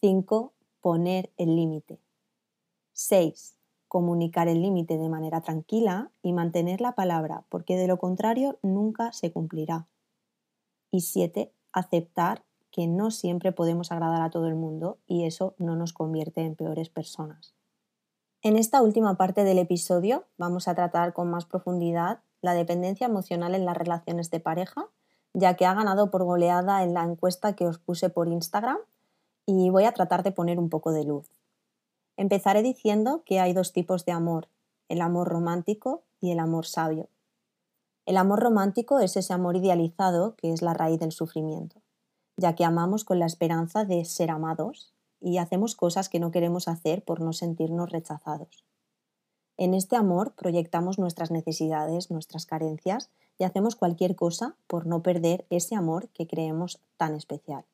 5. 0.00 0.52
Poner 0.80 1.30
el 1.36 1.54
límite. 1.54 2.00
6. 2.92 3.56
Comunicar 3.86 4.48
el 4.48 4.62
límite 4.62 4.98
de 4.98 5.08
manera 5.08 5.42
tranquila 5.42 6.10
y 6.22 6.32
mantener 6.32 6.80
la 6.80 6.96
palabra, 6.96 7.44
porque 7.50 7.76
de 7.76 7.86
lo 7.86 7.98
contrario 7.98 8.58
nunca 8.62 9.12
se 9.12 9.30
cumplirá. 9.30 9.86
Y 10.90 11.02
7. 11.02 11.52
Aceptar 11.72 12.42
que 12.72 12.86
no 12.86 13.10
siempre 13.10 13.52
podemos 13.52 13.92
agradar 13.92 14.22
a 14.22 14.30
todo 14.30 14.48
el 14.48 14.56
mundo 14.56 14.98
y 15.06 15.26
eso 15.26 15.54
no 15.58 15.76
nos 15.76 15.92
convierte 15.92 16.40
en 16.40 16.56
peores 16.56 16.88
personas. 16.88 17.54
En 18.40 18.56
esta 18.56 18.82
última 18.82 19.16
parte 19.16 19.44
del 19.44 19.58
episodio 19.58 20.24
vamos 20.38 20.66
a 20.66 20.74
tratar 20.74 21.12
con 21.12 21.30
más 21.30 21.44
profundidad 21.44 22.20
la 22.40 22.54
dependencia 22.54 23.06
emocional 23.06 23.54
en 23.54 23.66
las 23.66 23.76
relaciones 23.76 24.30
de 24.30 24.40
pareja, 24.40 24.86
ya 25.34 25.54
que 25.54 25.66
ha 25.66 25.74
ganado 25.74 26.10
por 26.10 26.24
goleada 26.24 26.82
en 26.82 26.94
la 26.94 27.04
encuesta 27.04 27.54
que 27.54 27.66
os 27.66 27.78
puse 27.78 28.08
por 28.08 28.26
Instagram 28.26 28.78
y 29.46 29.68
voy 29.68 29.84
a 29.84 29.92
tratar 29.92 30.22
de 30.22 30.32
poner 30.32 30.58
un 30.58 30.70
poco 30.70 30.92
de 30.92 31.04
luz. 31.04 31.28
Empezaré 32.16 32.62
diciendo 32.62 33.22
que 33.26 33.38
hay 33.38 33.52
dos 33.52 33.72
tipos 33.72 34.06
de 34.06 34.12
amor, 34.12 34.48
el 34.88 35.02
amor 35.02 35.28
romántico 35.28 36.02
y 36.20 36.32
el 36.32 36.38
amor 36.38 36.66
sabio. 36.66 37.08
El 38.06 38.16
amor 38.16 38.40
romántico 38.40 38.98
es 38.98 39.16
ese 39.16 39.32
amor 39.32 39.56
idealizado 39.56 40.34
que 40.36 40.52
es 40.52 40.62
la 40.62 40.74
raíz 40.74 40.98
del 40.98 41.12
sufrimiento 41.12 41.81
ya 42.42 42.56
que 42.56 42.64
amamos 42.64 43.04
con 43.04 43.20
la 43.20 43.26
esperanza 43.26 43.84
de 43.84 44.04
ser 44.04 44.32
amados 44.32 44.92
y 45.20 45.38
hacemos 45.38 45.76
cosas 45.76 46.08
que 46.08 46.18
no 46.18 46.32
queremos 46.32 46.66
hacer 46.66 47.04
por 47.04 47.20
no 47.20 47.32
sentirnos 47.32 47.90
rechazados. 47.90 48.64
En 49.56 49.74
este 49.74 49.94
amor 49.94 50.34
proyectamos 50.34 50.98
nuestras 50.98 51.30
necesidades, 51.30 52.10
nuestras 52.10 52.44
carencias 52.44 53.10
y 53.38 53.44
hacemos 53.44 53.76
cualquier 53.76 54.16
cosa 54.16 54.56
por 54.66 54.86
no 54.86 55.02
perder 55.02 55.46
ese 55.50 55.76
amor 55.76 56.08
que 56.08 56.26
creemos 56.26 56.80
tan 56.96 57.14
especial. 57.14 57.64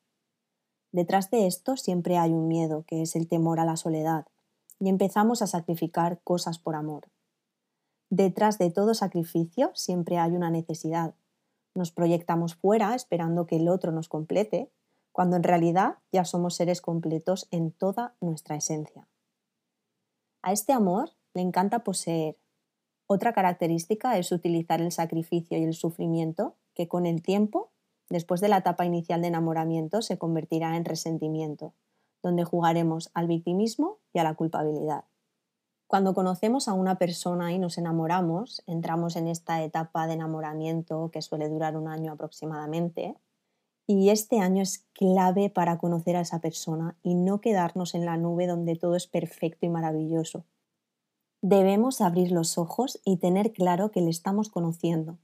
Detrás 0.93 1.31
de 1.31 1.47
esto 1.47 1.79
siempre 1.79 2.19
hay 2.19 2.33
un 2.33 2.47
miedo, 2.47 2.85
que 2.87 3.01
es 3.01 3.17
el 3.17 3.27
temor 3.27 3.61
a 3.61 3.65
la 3.65 3.79
soledad, 3.79 4.27
y 4.79 4.91
empezamos 4.91 5.41
a 5.41 5.47
sacrificar 5.47 6.21
cosas 6.25 6.59
por 6.59 6.75
amor. 6.75 7.09
Detrás 8.11 8.59
de 8.59 8.71
todo 8.71 8.93
sacrificio 8.93 9.71
siempre 9.73 10.19
hay 10.19 10.33
una 10.33 10.51
necesidad, 10.51 11.15
nos 11.79 11.93
proyectamos 11.93 12.55
fuera 12.57 12.95
esperando 12.95 13.47
que 13.47 13.57
el 13.57 13.69
otro 13.69 13.93
nos 13.93 14.09
complete, 14.09 14.71
cuando 15.13 15.37
en 15.37 15.43
realidad 15.43 15.99
ya 16.13 16.25
somos 16.25 16.55
seres 16.55 16.83
completos 16.83 17.49
en 17.51 17.73
toda 17.73 18.15
nuestra 18.21 18.57
esencia. 18.57 19.09
A 20.43 20.53
este 20.53 20.73
amor 20.73 21.13
le 21.35 21.43
encanta 21.43 21.85
poseer. 21.85 22.37
Otra 23.07 23.33
característica 23.33 24.19
es 24.19 24.31
utilizar 24.33 24.81
el 24.81 24.93
sacrificio 24.93 25.59
y 25.59 25.65
el 25.65 25.75
sufrimiento 25.75 26.57
que 26.75 26.89
con 26.89 27.07
el 27.07 27.23
tiempo, 27.23 27.73
después 28.11 28.41
de 28.41 28.49
la 28.49 28.59
etapa 28.59 28.85
inicial 28.85 29.23
de 29.23 29.29
enamoramiento, 29.29 30.03
se 30.03 30.19
convertirá 30.19 30.77
en 30.77 30.85
resentimiento, 30.85 31.75
donde 32.23 32.45
jugaremos 32.45 33.11
al 33.15 33.27
victimismo 33.27 33.99
y 34.13 34.19
a 34.19 34.25
la 34.25 34.35
culpabilidad. 34.35 35.05
Cuando 35.89 36.13
conocemos 36.13 36.69
a 36.69 36.75
una 36.75 36.99
persona 36.99 37.51
y 37.55 37.59
nos 37.59 37.79
enamoramos, 37.79 38.63
entramos 38.67 39.17
en 39.17 39.27
esta 39.27 39.63
etapa 39.65 40.07
de 40.07 40.13
enamoramiento 40.13 41.11
que 41.11 41.23
suele 41.23 41.49
durar 41.49 41.79
un 41.79 41.89
año 41.89 42.13
aproximadamente. 42.13 43.17
Y 43.87 44.11
este 44.11 44.39
año 44.39 44.63
es 44.63 44.85
clave 44.93 45.49
para 45.49 45.79
conocer 45.79 46.17
a 46.17 46.21
esa 46.21 46.43
persona 46.43 46.99
y 47.03 47.15
no 47.15 47.41
quedarnos 47.41 47.95
en 47.95 48.05
la 48.05 48.19
nube 48.19 48.47
donde 48.47 48.77
todo 48.77 48.97
es 48.97 49.07
perfecto 49.07 49.65
y 49.65 49.71
maravilloso. 49.71 50.45
Debemos 51.41 52.03
abrir 52.03 52.33
los 52.33 52.59
ojos 52.59 53.01
y 53.03 53.17
tener 53.17 53.55
claro 53.55 53.91
que 53.91 54.03
le 54.03 54.11
estamos 54.11 54.51
conociendo. 54.51 55.17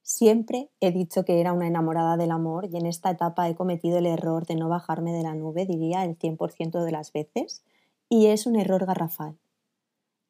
Siempre 0.00 0.70
he 0.80 0.90
dicho 0.90 1.26
que 1.26 1.38
era 1.38 1.52
una 1.52 1.66
enamorada 1.66 2.16
del 2.16 2.30
amor 2.30 2.66
y 2.72 2.78
en 2.78 2.86
esta 2.86 3.10
etapa 3.10 3.46
he 3.50 3.54
cometido 3.54 3.98
el 3.98 4.06
error 4.06 4.46
de 4.46 4.56
no 4.56 4.70
bajarme 4.70 5.12
de 5.12 5.22
la 5.22 5.34
nube, 5.34 5.66
diría 5.66 6.02
el 6.02 6.18
100% 6.18 6.82
de 6.82 6.92
las 6.92 7.12
veces, 7.12 7.62
y 8.08 8.28
es 8.28 8.46
un 8.46 8.56
error 8.56 8.86
garrafal 8.86 9.36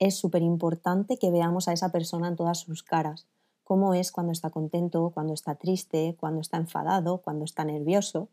es 0.03 0.17
súper 0.17 0.43
importante 0.43 1.17
que 1.17 1.31
veamos 1.31 1.69
a 1.69 1.73
esa 1.73 1.93
persona 1.93 2.27
en 2.27 2.35
todas 2.35 2.59
sus 2.59 2.83
caras, 2.83 3.29
cómo 3.63 3.95
es 3.95 4.11
cuando 4.11 4.33
está 4.33 4.51
contento, 4.51 5.13
cuando 5.15 5.33
está 5.33 5.55
triste, 5.55 6.17
cuando 6.19 6.41
está 6.41 6.57
enfadado, 6.57 7.19
cuando 7.19 7.45
está 7.45 7.65
nervioso. 7.65 8.29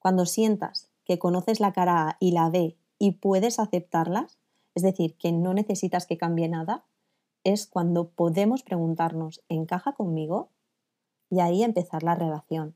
Cuando 0.00 0.26
sientas 0.26 0.88
que 1.04 1.20
conoces 1.20 1.60
la 1.60 1.72
cara 1.72 2.08
A 2.08 2.16
y 2.18 2.32
la 2.32 2.50
B 2.50 2.76
y 2.98 3.12
puedes 3.12 3.60
aceptarlas, 3.60 4.38
es 4.74 4.82
decir, 4.82 5.16
que 5.16 5.30
no 5.30 5.54
necesitas 5.54 6.06
que 6.06 6.18
cambie 6.18 6.48
nada, 6.48 6.84
es 7.44 7.68
cuando 7.68 8.08
podemos 8.08 8.64
preguntarnos, 8.64 9.44
¿encaja 9.48 9.92
conmigo? 9.92 10.48
Y 11.30 11.38
ahí 11.38 11.62
empezar 11.62 12.02
la 12.02 12.16
relación. 12.16 12.74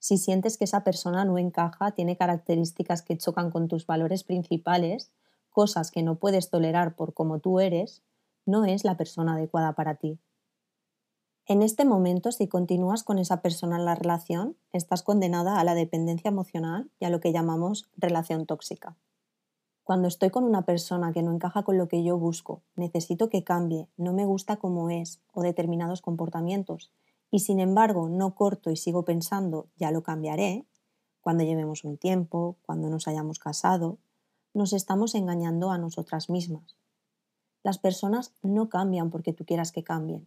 Si 0.00 0.18
sientes 0.18 0.58
que 0.58 0.64
esa 0.64 0.82
persona 0.82 1.24
no 1.24 1.38
encaja, 1.38 1.92
tiene 1.92 2.16
características 2.16 3.02
que 3.02 3.16
chocan 3.16 3.52
con 3.52 3.68
tus 3.68 3.86
valores 3.86 4.24
principales, 4.24 5.12
cosas 5.58 5.90
que 5.90 6.04
no 6.04 6.20
puedes 6.20 6.50
tolerar 6.50 6.94
por 6.94 7.14
como 7.14 7.40
tú 7.40 7.58
eres, 7.58 8.04
no 8.46 8.64
es 8.64 8.84
la 8.84 8.96
persona 8.96 9.34
adecuada 9.34 9.72
para 9.72 9.96
ti. 9.96 10.20
En 11.46 11.62
este 11.62 11.84
momento, 11.84 12.30
si 12.30 12.46
continúas 12.46 13.02
con 13.02 13.18
esa 13.18 13.42
persona 13.42 13.74
en 13.76 13.84
la 13.84 13.96
relación, 13.96 14.56
estás 14.72 15.02
condenada 15.02 15.58
a 15.58 15.64
la 15.64 15.74
dependencia 15.74 16.28
emocional 16.28 16.92
y 17.00 17.06
a 17.06 17.10
lo 17.10 17.18
que 17.18 17.32
llamamos 17.32 17.90
relación 17.96 18.46
tóxica. 18.46 18.96
Cuando 19.82 20.06
estoy 20.06 20.30
con 20.30 20.44
una 20.44 20.62
persona 20.62 21.12
que 21.12 21.24
no 21.24 21.32
encaja 21.32 21.64
con 21.64 21.76
lo 21.76 21.88
que 21.88 22.04
yo 22.04 22.16
busco, 22.18 22.62
necesito 22.76 23.28
que 23.28 23.42
cambie, 23.42 23.88
no 23.96 24.12
me 24.12 24.26
gusta 24.26 24.58
como 24.58 24.90
es 24.90 25.20
o 25.32 25.42
determinados 25.42 26.02
comportamientos, 26.02 26.92
y 27.32 27.40
sin 27.40 27.58
embargo 27.58 28.08
no 28.08 28.36
corto 28.36 28.70
y 28.70 28.76
sigo 28.76 29.04
pensando 29.04 29.66
ya 29.76 29.90
lo 29.90 30.04
cambiaré, 30.04 30.66
cuando 31.20 31.42
llevemos 31.42 31.82
un 31.82 31.98
tiempo, 31.98 32.58
cuando 32.62 32.90
nos 32.90 33.08
hayamos 33.08 33.40
casado, 33.40 33.98
nos 34.54 34.72
estamos 34.72 35.14
engañando 35.14 35.70
a 35.70 35.78
nosotras 35.78 36.30
mismas. 36.30 36.76
Las 37.62 37.78
personas 37.78 38.32
no 38.42 38.68
cambian 38.68 39.10
porque 39.10 39.32
tú 39.32 39.44
quieras 39.44 39.72
que 39.72 39.84
cambien. 39.84 40.26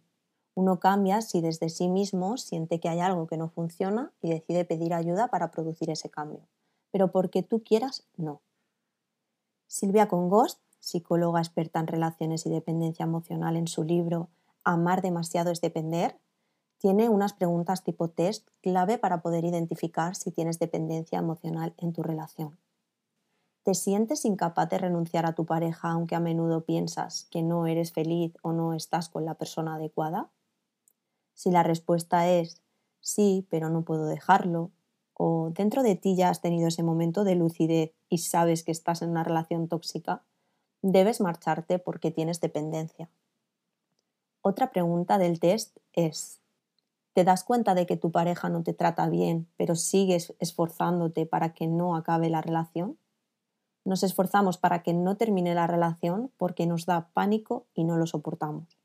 Uno 0.54 0.80
cambia 0.80 1.22
si 1.22 1.40
desde 1.40 1.68
sí 1.70 1.88
mismo 1.88 2.36
siente 2.36 2.78
que 2.78 2.88
hay 2.88 3.00
algo 3.00 3.26
que 3.26 3.36
no 3.36 3.48
funciona 3.48 4.12
y 4.20 4.30
decide 4.30 4.64
pedir 4.64 4.92
ayuda 4.92 5.28
para 5.28 5.50
producir 5.50 5.90
ese 5.90 6.10
cambio. 6.10 6.46
Pero 6.90 7.10
porque 7.10 7.42
tú 7.42 7.62
quieras, 7.62 8.04
no. 8.16 8.42
Silvia 9.66 10.08
Congost 10.08 10.60
psicóloga 10.82 11.40
experta 11.40 11.78
en 11.80 11.86
relaciones 11.86 12.44
y 12.44 12.50
dependencia 12.50 13.04
emocional, 13.04 13.56
en 13.56 13.68
su 13.68 13.84
libro 13.84 14.28
Amar 14.64 15.00
demasiado 15.00 15.50
es 15.50 15.60
depender, 15.60 16.18
tiene 16.78 17.08
unas 17.08 17.32
preguntas 17.32 17.84
tipo 17.84 18.08
test 18.08 18.48
clave 18.60 18.98
para 18.98 19.22
poder 19.22 19.44
identificar 19.44 20.16
si 20.16 20.32
tienes 20.32 20.58
dependencia 20.58 21.18
emocional 21.18 21.74
en 21.78 21.92
tu 21.92 22.02
relación. 22.02 22.58
¿Te 23.64 23.74
sientes 23.74 24.24
incapaz 24.24 24.68
de 24.70 24.78
renunciar 24.78 25.24
a 25.24 25.34
tu 25.34 25.46
pareja 25.46 25.90
aunque 25.90 26.16
a 26.16 26.20
menudo 26.20 26.64
piensas 26.64 27.28
que 27.30 27.42
no 27.42 27.68
eres 27.68 27.92
feliz 27.92 28.34
o 28.42 28.52
no 28.52 28.74
estás 28.74 29.08
con 29.08 29.24
la 29.24 29.34
persona 29.34 29.76
adecuada? 29.76 30.30
Si 31.34 31.50
la 31.50 31.62
respuesta 31.62 32.28
es 32.28 32.60
sí, 33.00 33.46
pero 33.50 33.70
no 33.70 33.82
puedo 33.82 34.06
dejarlo, 34.06 34.72
o 35.14 35.50
dentro 35.54 35.84
de 35.84 35.94
ti 35.94 36.16
ya 36.16 36.28
has 36.28 36.40
tenido 36.40 36.66
ese 36.66 36.82
momento 36.82 37.22
de 37.22 37.36
lucidez 37.36 37.92
y 38.08 38.18
sabes 38.18 38.64
que 38.64 38.72
estás 38.72 39.00
en 39.02 39.10
una 39.10 39.22
relación 39.22 39.68
tóxica, 39.68 40.22
debes 40.82 41.20
marcharte 41.20 41.78
porque 41.78 42.10
tienes 42.10 42.40
dependencia. 42.40 43.10
Otra 44.40 44.72
pregunta 44.72 45.18
del 45.18 45.38
test 45.38 45.78
es, 45.92 46.40
¿te 47.14 47.22
das 47.22 47.44
cuenta 47.44 47.74
de 47.76 47.86
que 47.86 47.96
tu 47.96 48.10
pareja 48.10 48.48
no 48.48 48.64
te 48.64 48.74
trata 48.74 49.08
bien, 49.08 49.48
pero 49.56 49.76
sigues 49.76 50.34
esforzándote 50.40 51.26
para 51.26 51.54
que 51.54 51.68
no 51.68 51.94
acabe 51.94 52.28
la 52.28 52.40
relación? 52.40 52.98
Nos 53.84 54.02
esforzamos 54.02 54.58
para 54.58 54.82
que 54.82 54.94
no 54.94 55.16
termine 55.16 55.54
la 55.54 55.66
relación 55.66 56.30
porque 56.36 56.66
nos 56.66 56.86
da 56.86 57.08
pánico 57.12 57.66
y 57.74 57.84
no 57.84 57.96
lo 57.96 58.06
soportamos. 58.06 58.78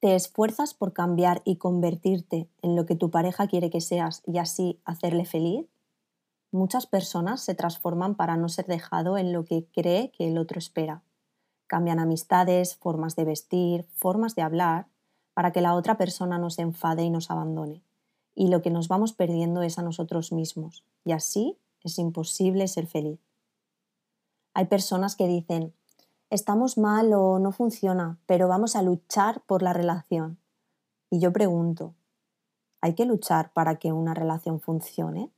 ¿Te 0.00 0.14
esfuerzas 0.14 0.72
por 0.72 0.92
cambiar 0.92 1.42
y 1.44 1.56
convertirte 1.56 2.48
en 2.62 2.74
lo 2.74 2.86
que 2.86 2.96
tu 2.96 3.10
pareja 3.10 3.48
quiere 3.48 3.68
que 3.68 3.80
seas 3.80 4.22
y 4.26 4.38
así 4.38 4.80
hacerle 4.84 5.26
feliz? 5.26 5.66
Muchas 6.52 6.86
personas 6.86 7.42
se 7.42 7.54
transforman 7.54 8.14
para 8.14 8.36
no 8.36 8.48
ser 8.48 8.66
dejado 8.66 9.18
en 9.18 9.32
lo 9.32 9.44
que 9.44 9.66
cree 9.72 10.10
que 10.10 10.28
el 10.28 10.38
otro 10.38 10.58
espera. 10.58 11.02
Cambian 11.66 12.00
amistades, 12.00 12.76
formas 12.76 13.14
de 13.14 13.24
vestir, 13.24 13.86
formas 13.94 14.34
de 14.34 14.42
hablar, 14.42 14.88
para 15.34 15.52
que 15.52 15.60
la 15.60 15.74
otra 15.74 15.96
persona 15.96 16.38
no 16.38 16.50
se 16.50 16.62
enfade 16.62 17.04
y 17.04 17.10
nos 17.10 17.30
abandone. 17.30 17.84
Y 18.34 18.48
lo 18.48 18.62
que 18.62 18.70
nos 18.70 18.88
vamos 18.88 19.12
perdiendo 19.12 19.62
es 19.62 19.78
a 19.78 19.82
nosotros 19.82 20.32
mismos, 20.32 20.84
y 21.04 21.12
así 21.12 21.58
es 21.84 21.98
imposible 21.98 22.66
ser 22.68 22.86
feliz. 22.86 23.20
Hay 24.52 24.66
personas 24.66 25.16
que 25.16 25.28
dicen, 25.28 25.72
estamos 26.28 26.76
mal 26.76 27.12
o 27.12 27.38
no 27.38 27.52
funciona, 27.52 28.18
pero 28.26 28.48
vamos 28.48 28.76
a 28.76 28.82
luchar 28.82 29.42
por 29.42 29.62
la 29.62 29.72
relación. 29.72 30.38
Y 31.08 31.20
yo 31.20 31.32
pregunto, 31.32 31.94
¿hay 32.80 32.94
que 32.94 33.04
luchar 33.04 33.52
para 33.52 33.76
que 33.76 33.92
una 33.92 34.14
relación 34.14 34.60
funcione? 34.60 35.30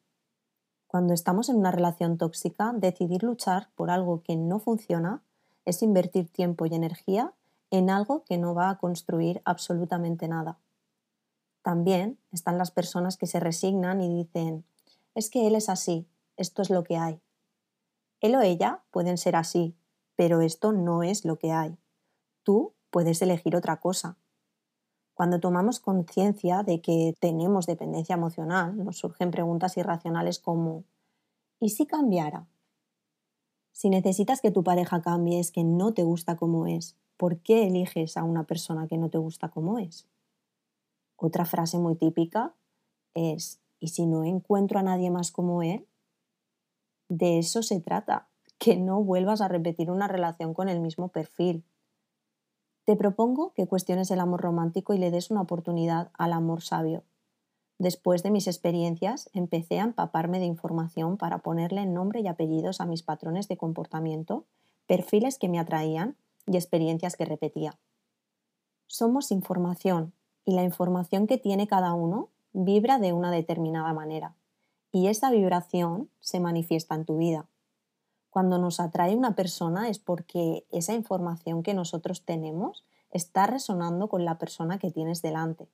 Cuando 0.87 1.15
estamos 1.15 1.49
en 1.49 1.57
una 1.57 1.71
relación 1.71 2.19
tóxica, 2.19 2.73
decidir 2.75 3.23
luchar 3.23 3.71
por 3.75 3.91
algo 3.91 4.23
que 4.23 4.37
no 4.37 4.59
funciona 4.59 5.23
es 5.65 5.83
invertir 5.83 6.29
tiempo 6.29 6.67
y 6.67 6.75
energía 6.75 7.33
en 7.71 7.89
algo 7.89 8.25
que 8.25 8.37
no 8.37 8.55
va 8.55 8.69
a 8.69 8.79
construir 8.79 9.41
absolutamente 9.45 10.29
nada. 10.29 10.59
También 11.63 12.19
están 12.33 12.59
las 12.59 12.71
personas 12.71 13.17
que 13.17 13.27
se 13.27 13.41
resignan 13.41 14.01
y 14.01 14.09
dicen, 14.09 14.65
es 15.15 15.31
que 15.31 15.47
él 15.47 15.55
es 15.55 15.69
así, 15.69 16.07
esto 16.37 16.61
es 16.61 16.71
lo 16.71 16.83
que 16.83 16.97
hay. 16.97 17.21
Él 18.23 18.37
o 18.37 18.41
ella 18.41 18.83
pueden 18.93 19.19
ser 19.19 19.37
así, 19.37 19.77
pero 20.17 20.41
esto 20.41 20.73
no 20.73 21.03
es 21.03 21.25
lo 21.25 21.39
que 21.39 21.51
hay. 21.51 21.77
Tú 22.45 22.73
puedes 22.91 23.21
elegir 23.21 23.57
otra 23.57 23.81
cosa. 23.81 24.17
Cuando 25.13 25.41
tomamos 25.41 25.81
conciencia 25.81 26.63
de 26.63 26.81
que 26.81 27.15
tenemos 27.21 27.67
dependencia 27.67 28.15
emocional, 28.15 28.83
nos 28.83 28.99
surgen 28.99 29.33
preguntas 29.33 29.77
irracionales 29.77 30.39
como 30.39 30.85
¿y 31.61 31.71
si 31.71 31.85
cambiara? 31.85 32.47
Si 33.73 33.91
necesitas 33.91 34.41
que 34.41 34.53
tu 34.53 34.63
pareja 34.63 35.03
cambie 35.03 35.41
es 35.41 35.51
que 35.51 35.65
no 35.65 35.93
te 35.93 36.05
gusta 36.05 36.37
como 36.37 36.67
es, 36.67 36.97
¿por 37.17 37.41
qué 37.41 37.67
eliges 37.67 38.17
a 38.17 38.23
una 38.23 38.45
persona 38.45 38.87
que 38.87 38.99
no 38.99 39.11
te 39.11 39.19
gusta 39.19 39.49
como 39.49 39.79
es? 39.79 40.09
Otra 41.17 41.45
frase 41.45 41.79
muy 41.79 41.97
típica 41.97 42.55
es 43.15 43.61
¿y 43.81 43.89
si 43.89 44.07
no 44.07 44.25
encuentro 44.25 44.79
a 44.79 44.83
nadie 44.85 45.11
más 45.11 45.33
como 45.33 45.63
él? 45.63 45.89
De 47.15 47.39
eso 47.39 47.63
se 47.63 47.79
trata 47.79 48.31
que 48.57 48.79
no 48.79 49.05
vuelvas 49.05 49.43
a 49.43 49.49
repetir 49.49 49.91
una 49.91 50.09
relación 50.09 50.55
con 50.55 50.71
el 50.71 50.81
mismo 50.81 51.09
perfil. 51.09 51.63
Te 52.87 52.97
propongo 52.97 53.53
que 53.53 53.67
cuestiones 53.67 54.11
el 54.11 54.19
amor 54.19 54.41
romántico 54.41 54.95
y 54.95 54.99
le 54.99 55.11
des 55.11 55.31
una 55.31 55.43
oportunidad 55.43 56.11
al 56.15 56.33
amor 56.33 56.63
sabio. 56.63 57.05
Después 57.77 58.23
de 58.23 58.31
mis 58.31 58.47
experiencias, 58.47 59.29
empecé 59.35 59.79
a 59.79 59.85
empaparme 59.85 60.39
de 60.39 60.47
información 60.47 61.19
para 61.19 61.41
ponerle 61.41 61.85
nombre 61.85 62.23
y 62.23 62.29
apellidos 62.29 62.81
a 62.81 62.87
mis 62.87 63.03
patrones 63.03 63.47
de 63.47 63.59
comportamiento, 63.59 64.47
perfiles 64.87 65.39
que 65.39 65.51
me 65.51 65.59
atraían 65.59 66.17
y 66.47 66.57
experiencias 66.57 67.15
que 67.15 67.27
repetía. 67.27 67.79
Somos 68.87 69.33
información 69.33 70.15
y 70.47 70.55
la 70.55 70.63
información 70.63 71.27
que 71.27 71.37
tiene 71.37 71.67
cada 71.67 71.93
uno 71.93 72.31
vibra 72.55 72.99
de 72.99 73.13
una 73.13 73.31
determinada 73.31 73.93
manera 73.93 74.35
y 74.93 75.09
esa 75.09 75.31
vibración 75.31 76.11
se 76.21 76.39
manifiesta 76.39 76.95
en 76.95 77.07
tu 77.07 77.17
vida. 77.17 77.49
Cuando 78.31 78.59
nos 78.59 78.79
atrae 78.79 79.17
una 79.17 79.35
persona 79.35 79.89
es 79.89 79.99
porque 79.99 80.67
esa 80.71 80.95
información 80.95 81.63
que 81.63 81.75
nosotros 81.75 82.25
tenemos 82.25 82.85
está 83.11 83.47
resonando 83.47 84.09
con 84.09 84.25
la 84.25 84.39
persona 84.39 84.79
que 84.79 84.91
tienes 84.91 85.23
delante. 85.23 85.69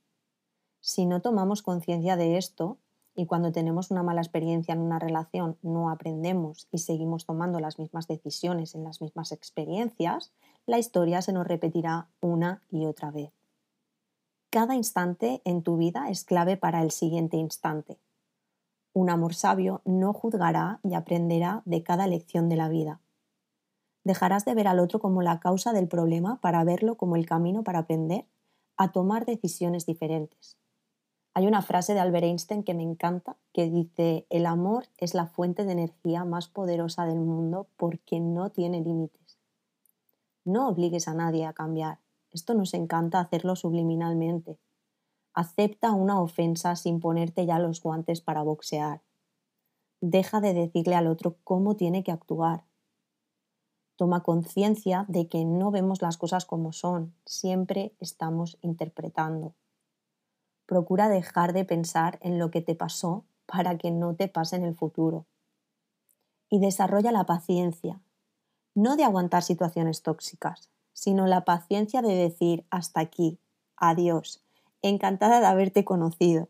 Si 0.80 1.04
no 1.04 1.20
tomamos 1.20 1.62
conciencia 1.62 2.16
de 2.16 2.36
esto 2.36 2.78
y 3.14 3.26
cuando 3.26 3.52
tenemos 3.52 3.90
una 3.90 4.02
mala 4.02 4.20
experiencia 4.20 4.74
en 4.74 4.80
una 4.80 5.00
relación 5.00 5.58
no 5.62 5.90
aprendemos 5.90 6.68
y 6.70 6.78
seguimos 6.78 7.26
tomando 7.26 7.58
las 7.58 7.78
mismas 7.78 8.06
decisiones 8.06 8.76
en 8.76 8.84
las 8.84 9.00
mismas 9.00 9.32
experiencias, 9.32 10.32
la 10.66 10.78
historia 10.78 11.22
se 11.22 11.32
nos 11.32 11.46
repetirá 11.46 12.08
una 12.20 12.62
y 12.70 12.86
otra 12.86 13.10
vez. 13.10 13.32
Cada 14.50 14.74
instante 14.74 15.42
en 15.44 15.62
tu 15.62 15.76
vida 15.76 16.10
es 16.10 16.24
clave 16.24 16.56
para 16.56 16.82
el 16.82 16.90
siguiente 16.90 17.36
instante. 17.36 17.98
Un 18.92 19.10
amor 19.10 19.34
sabio 19.34 19.82
no 19.84 20.12
juzgará 20.12 20.80
y 20.82 20.94
aprenderá 20.94 21.62
de 21.64 21.82
cada 21.82 22.06
lección 22.06 22.48
de 22.48 22.56
la 22.56 22.68
vida. 22.68 23.00
Dejarás 24.04 24.44
de 24.44 24.54
ver 24.54 24.68
al 24.68 24.80
otro 24.80 25.00
como 25.00 25.22
la 25.22 25.40
causa 25.40 25.72
del 25.72 25.88
problema 25.88 26.40
para 26.40 26.64
verlo 26.64 26.96
como 26.96 27.16
el 27.16 27.26
camino 27.26 27.62
para 27.62 27.80
aprender 27.80 28.26
a 28.76 28.92
tomar 28.92 29.26
decisiones 29.26 29.86
diferentes. 29.86 30.56
Hay 31.34 31.46
una 31.46 31.62
frase 31.62 31.94
de 31.94 32.00
Albert 32.00 32.24
Einstein 32.24 32.64
que 32.64 32.74
me 32.74 32.82
encanta 32.82 33.36
que 33.52 33.70
dice, 33.70 34.26
el 34.30 34.46
amor 34.46 34.86
es 34.96 35.14
la 35.14 35.26
fuente 35.26 35.64
de 35.64 35.72
energía 35.72 36.24
más 36.24 36.48
poderosa 36.48 37.04
del 37.04 37.20
mundo 37.20 37.68
porque 37.76 38.18
no 38.18 38.50
tiene 38.50 38.80
límites. 38.80 39.38
No 40.44 40.68
obligues 40.68 41.06
a 41.06 41.14
nadie 41.14 41.44
a 41.46 41.52
cambiar. 41.52 42.00
Esto 42.32 42.54
nos 42.54 42.74
encanta 42.74 43.20
hacerlo 43.20 43.54
subliminalmente, 43.54 44.58
Acepta 45.38 45.92
una 45.92 46.20
ofensa 46.20 46.74
sin 46.74 46.98
ponerte 46.98 47.46
ya 47.46 47.60
los 47.60 47.80
guantes 47.80 48.20
para 48.20 48.42
boxear. 48.42 49.02
Deja 50.00 50.40
de 50.40 50.52
decirle 50.52 50.96
al 50.96 51.06
otro 51.06 51.36
cómo 51.44 51.76
tiene 51.76 52.02
que 52.02 52.10
actuar. 52.10 52.64
Toma 53.94 54.24
conciencia 54.24 55.04
de 55.06 55.28
que 55.28 55.44
no 55.44 55.70
vemos 55.70 56.02
las 56.02 56.16
cosas 56.16 56.44
como 56.44 56.72
son, 56.72 57.14
siempre 57.24 57.94
estamos 58.00 58.58
interpretando. 58.62 59.54
Procura 60.66 61.08
dejar 61.08 61.52
de 61.52 61.64
pensar 61.64 62.18
en 62.20 62.40
lo 62.40 62.50
que 62.50 62.60
te 62.60 62.74
pasó 62.74 63.24
para 63.46 63.78
que 63.78 63.92
no 63.92 64.16
te 64.16 64.26
pase 64.26 64.56
en 64.56 64.64
el 64.64 64.74
futuro. 64.74 65.24
Y 66.50 66.58
desarrolla 66.58 67.12
la 67.12 67.26
paciencia, 67.26 68.00
no 68.74 68.96
de 68.96 69.04
aguantar 69.04 69.44
situaciones 69.44 70.02
tóxicas, 70.02 70.68
sino 70.94 71.28
la 71.28 71.44
paciencia 71.44 72.02
de 72.02 72.16
decir 72.16 72.66
hasta 72.70 72.98
aquí, 72.98 73.38
adiós, 73.76 74.42
encantada 74.82 75.40
de 75.40 75.46
haberte 75.46 75.84
conocido 75.84 76.48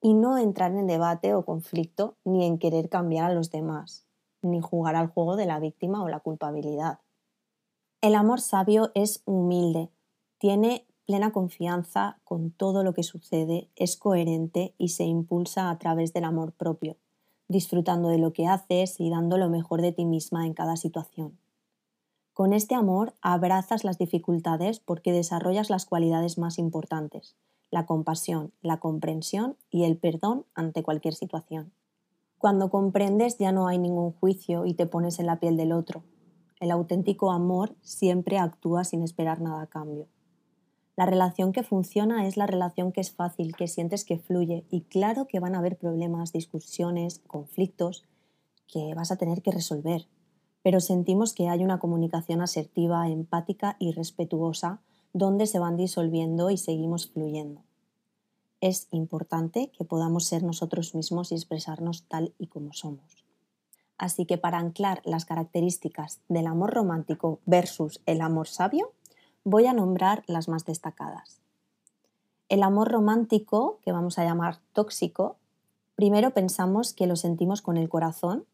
y 0.00 0.14
no 0.14 0.38
entrar 0.38 0.72
en 0.72 0.86
debate 0.86 1.34
o 1.34 1.44
conflicto 1.44 2.16
ni 2.24 2.44
en 2.44 2.58
querer 2.58 2.88
cambiar 2.88 3.30
a 3.30 3.34
los 3.34 3.50
demás, 3.50 4.06
ni 4.42 4.60
jugar 4.60 4.96
al 4.96 5.08
juego 5.08 5.36
de 5.36 5.46
la 5.46 5.58
víctima 5.58 6.02
o 6.02 6.08
la 6.08 6.20
culpabilidad. 6.20 7.00
El 8.00 8.14
amor 8.14 8.40
sabio 8.40 8.90
es 8.94 9.22
humilde, 9.24 9.90
tiene 10.38 10.86
plena 11.06 11.32
confianza 11.32 12.18
con 12.24 12.50
todo 12.50 12.82
lo 12.82 12.92
que 12.92 13.02
sucede, 13.02 13.70
es 13.76 13.96
coherente 13.96 14.74
y 14.76 14.88
se 14.88 15.04
impulsa 15.04 15.70
a 15.70 15.78
través 15.78 16.12
del 16.12 16.24
amor 16.24 16.52
propio, 16.52 16.96
disfrutando 17.48 18.08
de 18.08 18.18
lo 18.18 18.32
que 18.32 18.46
haces 18.46 19.00
y 19.00 19.08
dando 19.08 19.38
lo 19.38 19.48
mejor 19.48 19.82
de 19.82 19.92
ti 19.92 20.04
misma 20.04 20.46
en 20.46 20.54
cada 20.54 20.76
situación. 20.76 21.38
Con 22.34 22.52
este 22.52 22.74
amor 22.74 23.14
abrazas 23.22 23.82
las 23.82 23.98
dificultades 23.98 24.78
porque 24.78 25.12
desarrollas 25.12 25.70
las 25.70 25.86
cualidades 25.86 26.36
más 26.36 26.58
importantes, 26.58 27.34
la 27.70 27.86
compasión, 27.86 28.52
la 28.62 28.78
comprensión 28.78 29.56
y 29.70 29.84
el 29.84 29.96
perdón 29.96 30.46
ante 30.54 30.82
cualquier 30.82 31.14
situación. 31.14 31.72
Cuando 32.38 32.70
comprendes 32.70 33.38
ya 33.38 33.52
no 33.52 33.66
hay 33.66 33.78
ningún 33.78 34.12
juicio 34.12 34.66
y 34.66 34.74
te 34.74 34.86
pones 34.86 35.18
en 35.18 35.26
la 35.26 35.40
piel 35.40 35.56
del 35.56 35.72
otro. 35.72 36.04
El 36.60 36.70
auténtico 36.70 37.32
amor 37.32 37.74
siempre 37.82 38.38
actúa 38.38 38.84
sin 38.84 39.02
esperar 39.02 39.40
nada 39.40 39.62
a 39.62 39.66
cambio. 39.66 40.06
La 40.96 41.04
relación 41.04 41.52
que 41.52 41.62
funciona 41.62 42.26
es 42.26 42.38
la 42.38 42.46
relación 42.46 42.90
que 42.90 43.02
es 43.02 43.10
fácil, 43.10 43.54
que 43.54 43.68
sientes 43.68 44.04
que 44.04 44.18
fluye 44.18 44.64
y 44.70 44.82
claro 44.82 45.26
que 45.26 45.40
van 45.40 45.54
a 45.54 45.58
haber 45.58 45.76
problemas, 45.76 46.32
discusiones, 46.32 47.20
conflictos 47.26 48.04
que 48.66 48.94
vas 48.94 49.12
a 49.12 49.16
tener 49.16 49.42
que 49.42 49.52
resolver, 49.52 50.08
pero 50.62 50.80
sentimos 50.80 51.34
que 51.34 51.48
hay 51.48 51.62
una 51.62 51.78
comunicación 51.78 52.40
asertiva, 52.40 53.08
empática 53.08 53.76
y 53.78 53.92
respetuosa 53.92 54.80
donde 55.12 55.46
se 55.46 55.58
van 55.58 55.76
disolviendo 55.76 56.50
y 56.50 56.56
seguimos 56.56 57.08
fluyendo. 57.08 57.62
Es 58.60 58.88
importante 58.90 59.70
que 59.76 59.84
podamos 59.84 60.24
ser 60.24 60.42
nosotros 60.42 60.94
mismos 60.94 61.30
y 61.30 61.34
expresarnos 61.34 62.04
tal 62.04 62.32
y 62.38 62.46
como 62.46 62.72
somos. 62.72 63.24
Así 63.98 64.26
que 64.26 64.38
para 64.38 64.58
anclar 64.58 65.02
las 65.04 65.24
características 65.24 66.20
del 66.28 66.46
amor 66.46 66.74
romántico 66.74 67.40
versus 67.46 68.00
el 68.06 68.20
amor 68.20 68.48
sabio, 68.48 68.92
voy 69.44 69.66
a 69.66 69.72
nombrar 69.72 70.24
las 70.26 70.48
más 70.48 70.64
destacadas. 70.64 71.40
El 72.48 72.62
amor 72.62 72.90
romántico, 72.90 73.78
que 73.84 73.92
vamos 73.92 74.18
a 74.18 74.24
llamar 74.24 74.58
tóxico, 74.72 75.36
primero 75.94 76.30
pensamos 76.32 76.92
que 76.92 77.06
lo 77.06 77.16
sentimos 77.16 77.62
con 77.62 77.76
el 77.76 77.88
corazón 77.88 78.44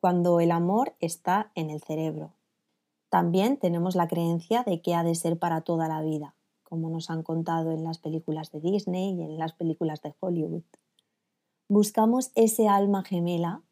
cuando 0.00 0.40
el 0.40 0.50
amor 0.50 0.94
está 1.00 1.50
en 1.54 1.70
el 1.70 1.82
cerebro. 1.82 2.32
También 3.10 3.58
tenemos 3.58 3.96
la 3.96 4.06
creencia 4.06 4.62
de 4.62 4.80
que 4.80 4.94
ha 4.94 5.02
de 5.02 5.16
ser 5.16 5.38
para 5.38 5.62
toda 5.62 5.88
la 5.88 6.00
vida, 6.00 6.36
como 6.62 6.88
nos 6.90 7.10
han 7.10 7.24
contado 7.24 7.72
en 7.72 7.82
las 7.82 7.98
películas 7.98 8.52
de 8.52 8.60
Disney 8.60 9.14
y 9.14 9.22
en 9.22 9.36
las 9.36 9.52
películas 9.52 10.00
de 10.00 10.14
Hollywood. 10.20 10.62
Buscamos 11.68 12.30
ese 12.36 12.68
alma 12.68 13.02
gemela 13.02 13.62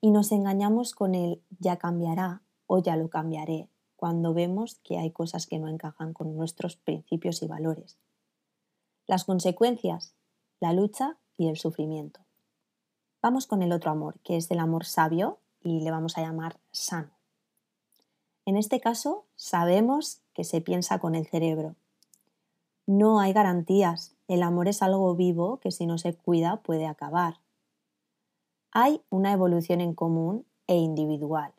y 0.00 0.10
nos 0.10 0.32
engañamos 0.32 0.94
con 0.94 1.14
el 1.14 1.40
ya 1.60 1.76
cambiará 1.76 2.42
o 2.66 2.82
ya 2.82 2.96
lo 2.96 3.08
cambiaré 3.08 3.68
cuando 3.94 4.34
vemos 4.34 4.80
que 4.82 4.98
hay 4.98 5.12
cosas 5.12 5.46
que 5.46 5.58
no 5.58 5.68
encajan 5.68 6.12
con 6.12 6.36
nuestros 6.36 6.76
principios 6.76 7.42
y 7.42 7.46
valores. 7.46 7.98
Las 9.06 9.24
consecuencias, 9.24 10.14
la 10.60 10.72
lucha 10.72 11.16
y 11.36 11.48
el 11.48 11.56
sufrimiento. 11.56 12.20
Vamos 13.22 13.46
con 13.46 13.62
el 13.62 13.72
otro 13.72 13.90
amor, 13.90 14.18
que 14.20 14.36
es 14.36 14.50
el 14.50 14.58
amor 14.58 14.84
sabio 14.84 15.38
y 15.60 15.80
le 15.80 15.90
vamos 15.90 16.18
a 16.18 16.22
llamar 16.22 16.60
sano. 16.70 17.17
En 18.48 18.56
este 18.56 18.80
caso, 18.80 19.26
sabemos 19.36 20.22
que 20.32 20.42
se 20.42 20.62
piensa 20.62 20.98
con 21.00 21.14
el 21.14 21.26
cerebro. 21.26 21.76
No 22.86 23.20
hay 23.20 23.34
garantías, 23.34 24.16
el 24.26 24.42
amor 24.42 24.68
es 24.68 24.80
algo 24.80 25.14
vivo 25.14 25.58
que 25.58 25.70
si 25.70 25.84
no 25.84 25.98
se 25.98 26.14
cuida 26.14 26.62
puede 26.62 26.86
acabar. 26.86 27.40
Hay 28.70 29.02
una 29.10 29.32
evolución 29.32 29.82
en 29.82 29.92
común 29.92 30.46
e 30.66 30.76
individual. 30.76 31.52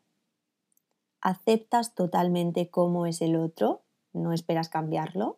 Aceptas 1.22 1.94
totalmente 1.94 2.72
cómo 2.72 3.06
es 3.06 3.22
el 3.22 3.36
otro, 3.36 3.84
no 4.12 4.34
esperas 4.34 4.68
cambiarlo 4.68 5.38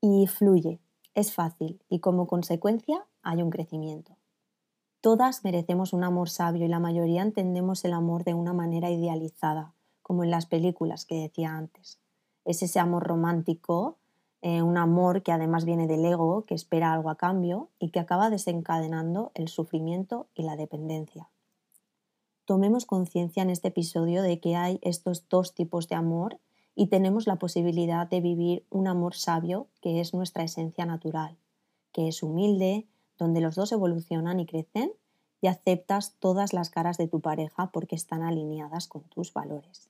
y 0.00 0.28
fluye, 0.28 0.80
es 1.14 1.34
fácil 1.34 1.82
y 1.90 1.98
como 1.98 2.26
consecuencia 2.26 3.04
hay 3.22 3.42
un 3.42 3.50
crecimiento. 3.50 4.16
Todas 5.02 5.44
merecemos 5.44 5.92
un 5.92 6.04
amor 6.04 6.30
sabio 6.30 6.64
y 6.64 6.68
la 6.68 6.80
mayoría 6.80 7.20
entendemos 7.20 7.84
el 7.84 7.92
amor 7.92 8.24
de 8.24 8.32
una 8.32 8.54
manera 8.54 8.88
idealizada, 8.88 9.74
como 10.10 10.24
en 10.24 10.32
las 10.32 10.46
películas 10.46 11.06
que 11.06 11.14
decía 11.14 11.56
antes. 11.56 12.00
Es 12.44 12.64
ese 12.64 12.80
amor 12.80 13.04
romántico, 13.04 13.96
eh, 14.42 14.60
un 14.60 14.76
amor 14.76 15.22
que 15.22 15.30
además 15.30 15.64
viene 15.64 15.86
del 15.86 16.04
ego, 16.04 16.44
que 16.46 16.56
espera 16.56 16.92
algo 16.92 17.10
a 17.10 17.14
cambio 17.14 17.68
y 17.78 17.90
que 17.90 18.00
acaba 18.00 18.28
desencadenando 18.28 19.30
el 19.36 19.46
sufrimiento 19.46 20.26
y 20.34 20.42
la 20.42 20.56
dependencia. 20.56 21.30
Tomemos 22.44 22.86
conciencia 22.86 23.44
en 23.44 23.50
este 23.50 23.68
episodio 23.68 24.22
de 24.22 24.40
que 24.40 24.56
hay 24.56 24.80
estos 24.82 25.28
dos 25.28 25.54
tipos 25.54 25.86
de 25.86 25.94
amor 25.94 26.40
y 26.74 26.88
tenemos 26.88 27.28
la 27.28 27.36
posibilidad 27.36 28.08
de 28.08 28.20
vivir 28.20 28.66
un 28.68 28.88
amor 28.88 29.14
sabio 29.14 29.68
que 29.80 30.00
es 30.00 30.12
nuestra 30.12 30.42
esencia 30.42 30.86
natural, 30.86 31.36
que 31.92 32.08
es 32.08 32.24
humilde, 32.24 32.88
donde 33.16 33.40
los 33.40 33.54
dos 33.54 33.70
evolucionan 33.70 34.40
y 34.40 34.46
crecen 34.46 34.92
y 35.40 35.46
aceptas 35.46 36.16
todas 36.18 36.52
las 36.52 36.68
caras 36.68 36.98
de 36.98 37.06
tu 37.06 37.20
pareja 37.20 37.70
porque 37.70 37.94
están 37.94 38.24
alineadas 38.24 38.88
con 38.88 39.04
tus 39.04 39.32
valores. 39.32 39.88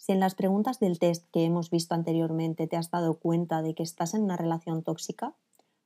Si 0.00 0.12
en 0.12 0.20
las 0.20 0.34
preguntas 0.34 0.80
del 0.80 0.98
test 0.98 1.26
que 1.30 1.44
hemos 1.44 1.68
visto 1.68 1.94
anteriormente 1.94 2.66
te 2.66 2.78
has 2.78 2.90
dado 2.90 3.18
cuenta 3.18 3.60
de 3.60 3.74
que 3.74 3.82
estás 3.82 4.14
en 4.14 4.22
una 4.22 4.38
relación 4.38 4.82
tóxica, 4.82 5.34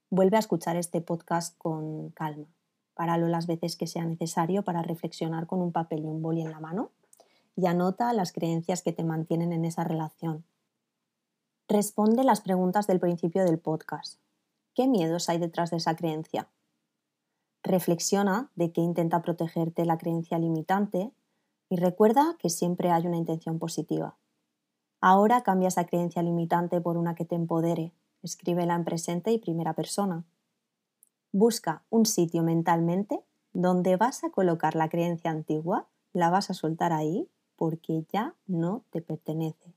vuelve 0.09 0.37
a 0.37 0.39
escuchar 0.39 0.77
este 0.77 1.01
podcast 1.01 1.59
con 1.59 2.11
calma. 2.11 2.47
Páralo 2.95 3.27
las 3.27 3.49
veces 3.49 3.75
que 3.75 3.89
sea 3.89 4.05
necesario 4.05 4.63
para 4.63 4.83
reflexionar 4.83 5.49
con 5.49 5.61
un 5.61 5.73
papel 5.73 6.05
y 6.05 6.07
un 6.07 6.23
boli 6.23 6.43
en 6.43 6.53
la 6.53 6.61
mano 6.61 6.93
y 7.57 7.67
anota 7.67 8.13
las 8.13 8.31
creencias 8.31 8.83
que 8.83 8.93
te 8.93 9.03
mantienen 9.03 9.53
en 9.53 9.65
esa 9.65 9.83
relación. 9.83 10.45
Responde 11.67 12.23
las 12.23 12.41
preguntas 12.41 12.87
del 12.87 13.01
principio 13.01 13.45
del 13.45 13.59
podcast. 13.59 14.21
¿Qué 14.75 14.87
miedos 14.87 15.29
hay 15.29 15.39
detrás 15.39 15.73
de 15.73 15.79
esa 15.79 15.97
creencia? 15.97 16.49
Reflexiona 17.65 18.49
de 18.55 18.71
qué 18.71 18.81
intenta 18.81 19.23
protegerte 19.23 19.85
la 19.85 19.99
creencia 19.99 20.39
limitante 20.39 21.11
y 21.75 21.77
recuerda 21.77 22.37
que 22.39 22.51
siempre 22.51 22.93
hay 22.93 23.05
una 23.05 23.17
intención 23.17 23.59
positiva. 23.59 24.17
Ahora 25.01 25.43
cambia 25.43 25.67
esa 25.67 25.87
creencia 25.87 26.23
limitante 26.23 26.81
por 26.81 26.97
una 26.97 27.17
que 27.17 27.25
te 27.25 27.35
empodere. 27.35 27.93
Escríbela 28.23 28.77
en 28.77 28.85
presente 28.85 29.33
y 29.33 29.39
primera 29.39 29.73
persona. 29.73 30.23
Busca 31.33 31.83
un 31.91 32.07
sitio 32.07 32.45
mentalmente 32.45 33.25
donde 33.53 33.97
vas 33.97 34.23
a 34.23 34.31
colocar 34.31 34.77
la 34.77 34.89
creencia 34.89 35.33
antigua, 35.33 35.89
la 36.13 36.31
vas 36.31 36.49
a 36.49 36.55
soltar 36.55 36.93
ahí 36.93 37.29
porque 37.57 38.07
ya 38.13 38.37
no 38.47 38.85
te 38.91 39.03
pertenece. 39.03 39.75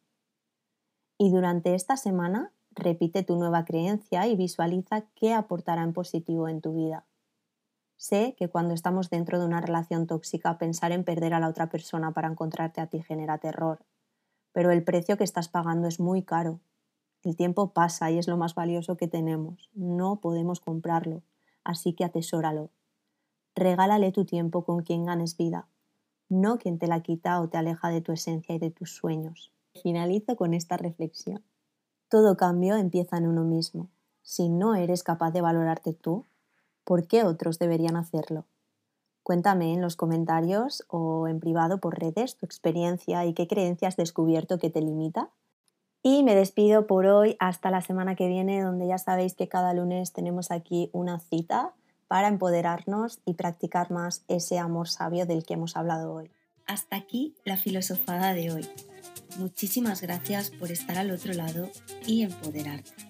Y 1.17 1.31
durante 1.31 1.73
esta 1.73 1.97
semana 1.97 2.51
repite 2.75 3.23
tu 3.23 3.37
nueva 3.37 3.65
creencia 3.65 4.27
y 4.27 4.35
visualiza 4.35 5.01
qué 5.15 5.33
aportará 5.33 5.81
en 5.81 5.93
positivo 5.93 6.47
en 6.47 6.61
tu 6.61 6.75
vida. 6.75 7.06
Sé 7.97 8.35
que 8.37 8.47
cuando 8.47 8.75
estamos 8.75 9.09
dentro 9.09 9.39
de 9.39 9.45
una 9.45 9.59
relación 9.59 10.05
tóxica, 10.05 10.59
pensar 10.59 10.91
en 10.91 11.03
perder 11.03 11.33
a 11.33 11.39
la 11.39 11.49
otra 11.49 11.67
persona 11.67 12.11
para 12.11 12.29
encontrarte 12.29 12.79
a 12.79 12.87
ti 12.87 13.01
genera 13.01 13.39
terror, 13.39 13.83
pero 14.53 14.71
el 14.71 14.83
precio 14.83 15.17
que 15.17 15.23
estás 15.23 15.49
pagando 15.49 15.87
es 15.87 15.99
muy 15.99 16.21
caro. 16.21 16.59
El 17.23 17.35
tiempo 17.35 17.73
pasa 17.73 18.11
y 18.11 18.19
es 18.19 18.27
lo 18.27 18.37
más 18.37 18.53
valioso 18.53 18.97
que 18.97 19.07
tenemos. 19.07 19.69
No 19.73 20.21
podemos 20.21 20.59
comprarlo, 20.59 21.23
así 21.63 21.93
que 21.93 22.05
atesóralo. 22.05 22.69
Regálale 23.55 24.11
tu 24.11 24.25
tiempo 24.25 24.63
con 24.63 24.83
quien 24.83 25.05
ganes 25.05 25.35
vida, 25.35 25.67
no 26.29 26.59
quien 26.59 26.77
te 26.77 26.85
la 26.85 27.01
quita 27.01 27.41
o 27.41 27.49
te 27.49 27.57
aleja 27.57 27.89
de 27.89 28.01
tu 28.01 28.11
esencia 28.11 28.53
y 28.53 28.59
de 28.59 28.69
tus 28.69 28.95
sueños. 28.95 29.51
Finalizo 29.81 30.35
con 30.35 30.53
esta 30.53 30.77
reflexión. 30.77 31.43
Todo 32.09 32.37
cambio 32.37 32.75
empieza 32.75 33.17
en 33.17 33.27
uno 33.27 33.43
mismo. 33.43 33.89
Si 34.21 34.49
no 34.49 34.75
eres 34.75 35.03
capaz 35.03 35.31
de 35.31 35.41
valorarte 35.41 35.93
tú, 35.93 36.25
¿por 36.87 37.05
qué 37.05 37.25
otros 37.25 37.59
deberían 37.59 37.97
hacerlo? 37.97 38.45
Cuéntame 39.21 39.73
en 39.73 39.81
los 39.81 39.97
comentarios 39.97 40.85
o 40.87 41.27
en 41.27 41.41
privado 41.41 41.79
por 41.79 41.99
redes 41.99 42.37
tu 42.37 42.45
experiencia 42.45 43.25
y 43.25 43.33
qué 43.33 43.45
creencias 43.45 43.95
has 43.95 43.97
descubierto 43.97 44.57
que 44.57 44.69
te 44.69 44.79
limita. 44.79 45.29
Y 46.01 46.23
me 46.23 46.33
despido 46.33 46.87
por 46.87 47.05
hoy 47.05 47.35
hasta 47.39 47.71
la 47.71 47.81
semana 47.81 48.15
que 48.15 48.29
viene, 48.29 48.61
donde 48.61 48.87
ya 48.87 48.97
sabéis 48.99 49.35
que 49.35 49.49
cada 49.49 49.73
lunes 49.73 50.13
tenemos 50.13 50.49
aquí 50.49 50.89
una 50.93 51.19
cita 51.19 51.73
para 52.07 52.29
empoderarnos 52.29 53.19
y 53.25 53.33
practicar 53.33 53.91
más 53.91 54.23
ese 54.29 54.57
amor 54.57 54.87
sabio 54.87 55.25
del 55.25 55.43
que 55.43 55.55
hemos 55.55 55.75
hablado 55.75 56.13
hoy. 56.13 56.31
Hasta 56.65 56.95
aquí 56.95 57.35
la 57.43 57.57
filosofada 57.57 58.33
de 58.33 58.53
hoy. 58.53 58.69
Muchísimas 59.37 60.01
gracias 60.01 60.51
por 60.51 60.71
estar 60.71 60.97
al 60.97 61.11
otro 61.11 61.33
lado 61.33 61.69
y 62.05 62.23
empoderarte. 62.23 63.06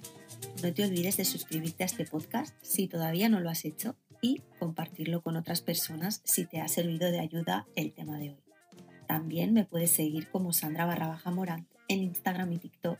No 0.64 0.74
te 0.74 0.84
olvides 0.84 1.18
de 1.18 1.26
suscribirte 1.26 1.84
a 1.84 1.86
este 1.86 2.06
podcast 2.06 2.56
si 2.62 2.88
todavía 2.88 3.30
no 3.30 3.40
lo 3.40 3.50
has 3.50 3.66
hecho 3.66 3.96
y 4.22 4.42
compartirlo 4.60 5.22
con 5.22 5.38
otras 5.38 5.62
personas 5.62 6.22
si 6.24 6.46
te 6.46 6.60
ha 6.60 6.68
servido 6.68 7.12
de 7.12 7.20
ayuda 7.20 7.68
el 7.76 7.94
tema 7.94 8.18
de 8.18 8.32
hoy. 8.32 8.44
También 9.08 9.54
me 9.54 9.66
puedes 9.66 9.92
seguir 9.92 10.30
como 10.30 10.54
Sandra 10.54 10.86
barra 10.86 11.08
baja 11.08 11.32
Morán 11.32 11.68
en 11.88 12.02
Instagram 12.02 12.52
y 12.54 12.58
TikTok 12.58 13.00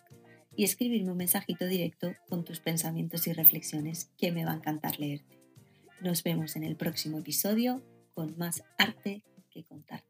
y 0.56 0.64
escribirme 0.64 1.12
un 1.12 1.18
mensajito 1.18 1.66
directo 1.66 2.14
con 2.30 2.44
tus 2.44 2.60
pensamientos 2.60 3.28
y 3.28 3.34
reflexiones 3.34 4.12
que 4.18 4.32
me 4.32 4.46
va 4.46 4.52
a 4.52 4.56
encantar 4.56 5.00
leerte. 5.00 5.40
Nos 6.02 6.24
vemos 6.24 6.56
en 6.56 6.64
el 6.64 6.76
próximo 6.76 7.20
episodio 7.20 7.82
con 8.14 8.38
más 8.38 8.64
arte 8.78 9.24
que 9.52 9.64
contar. 9.64 10.07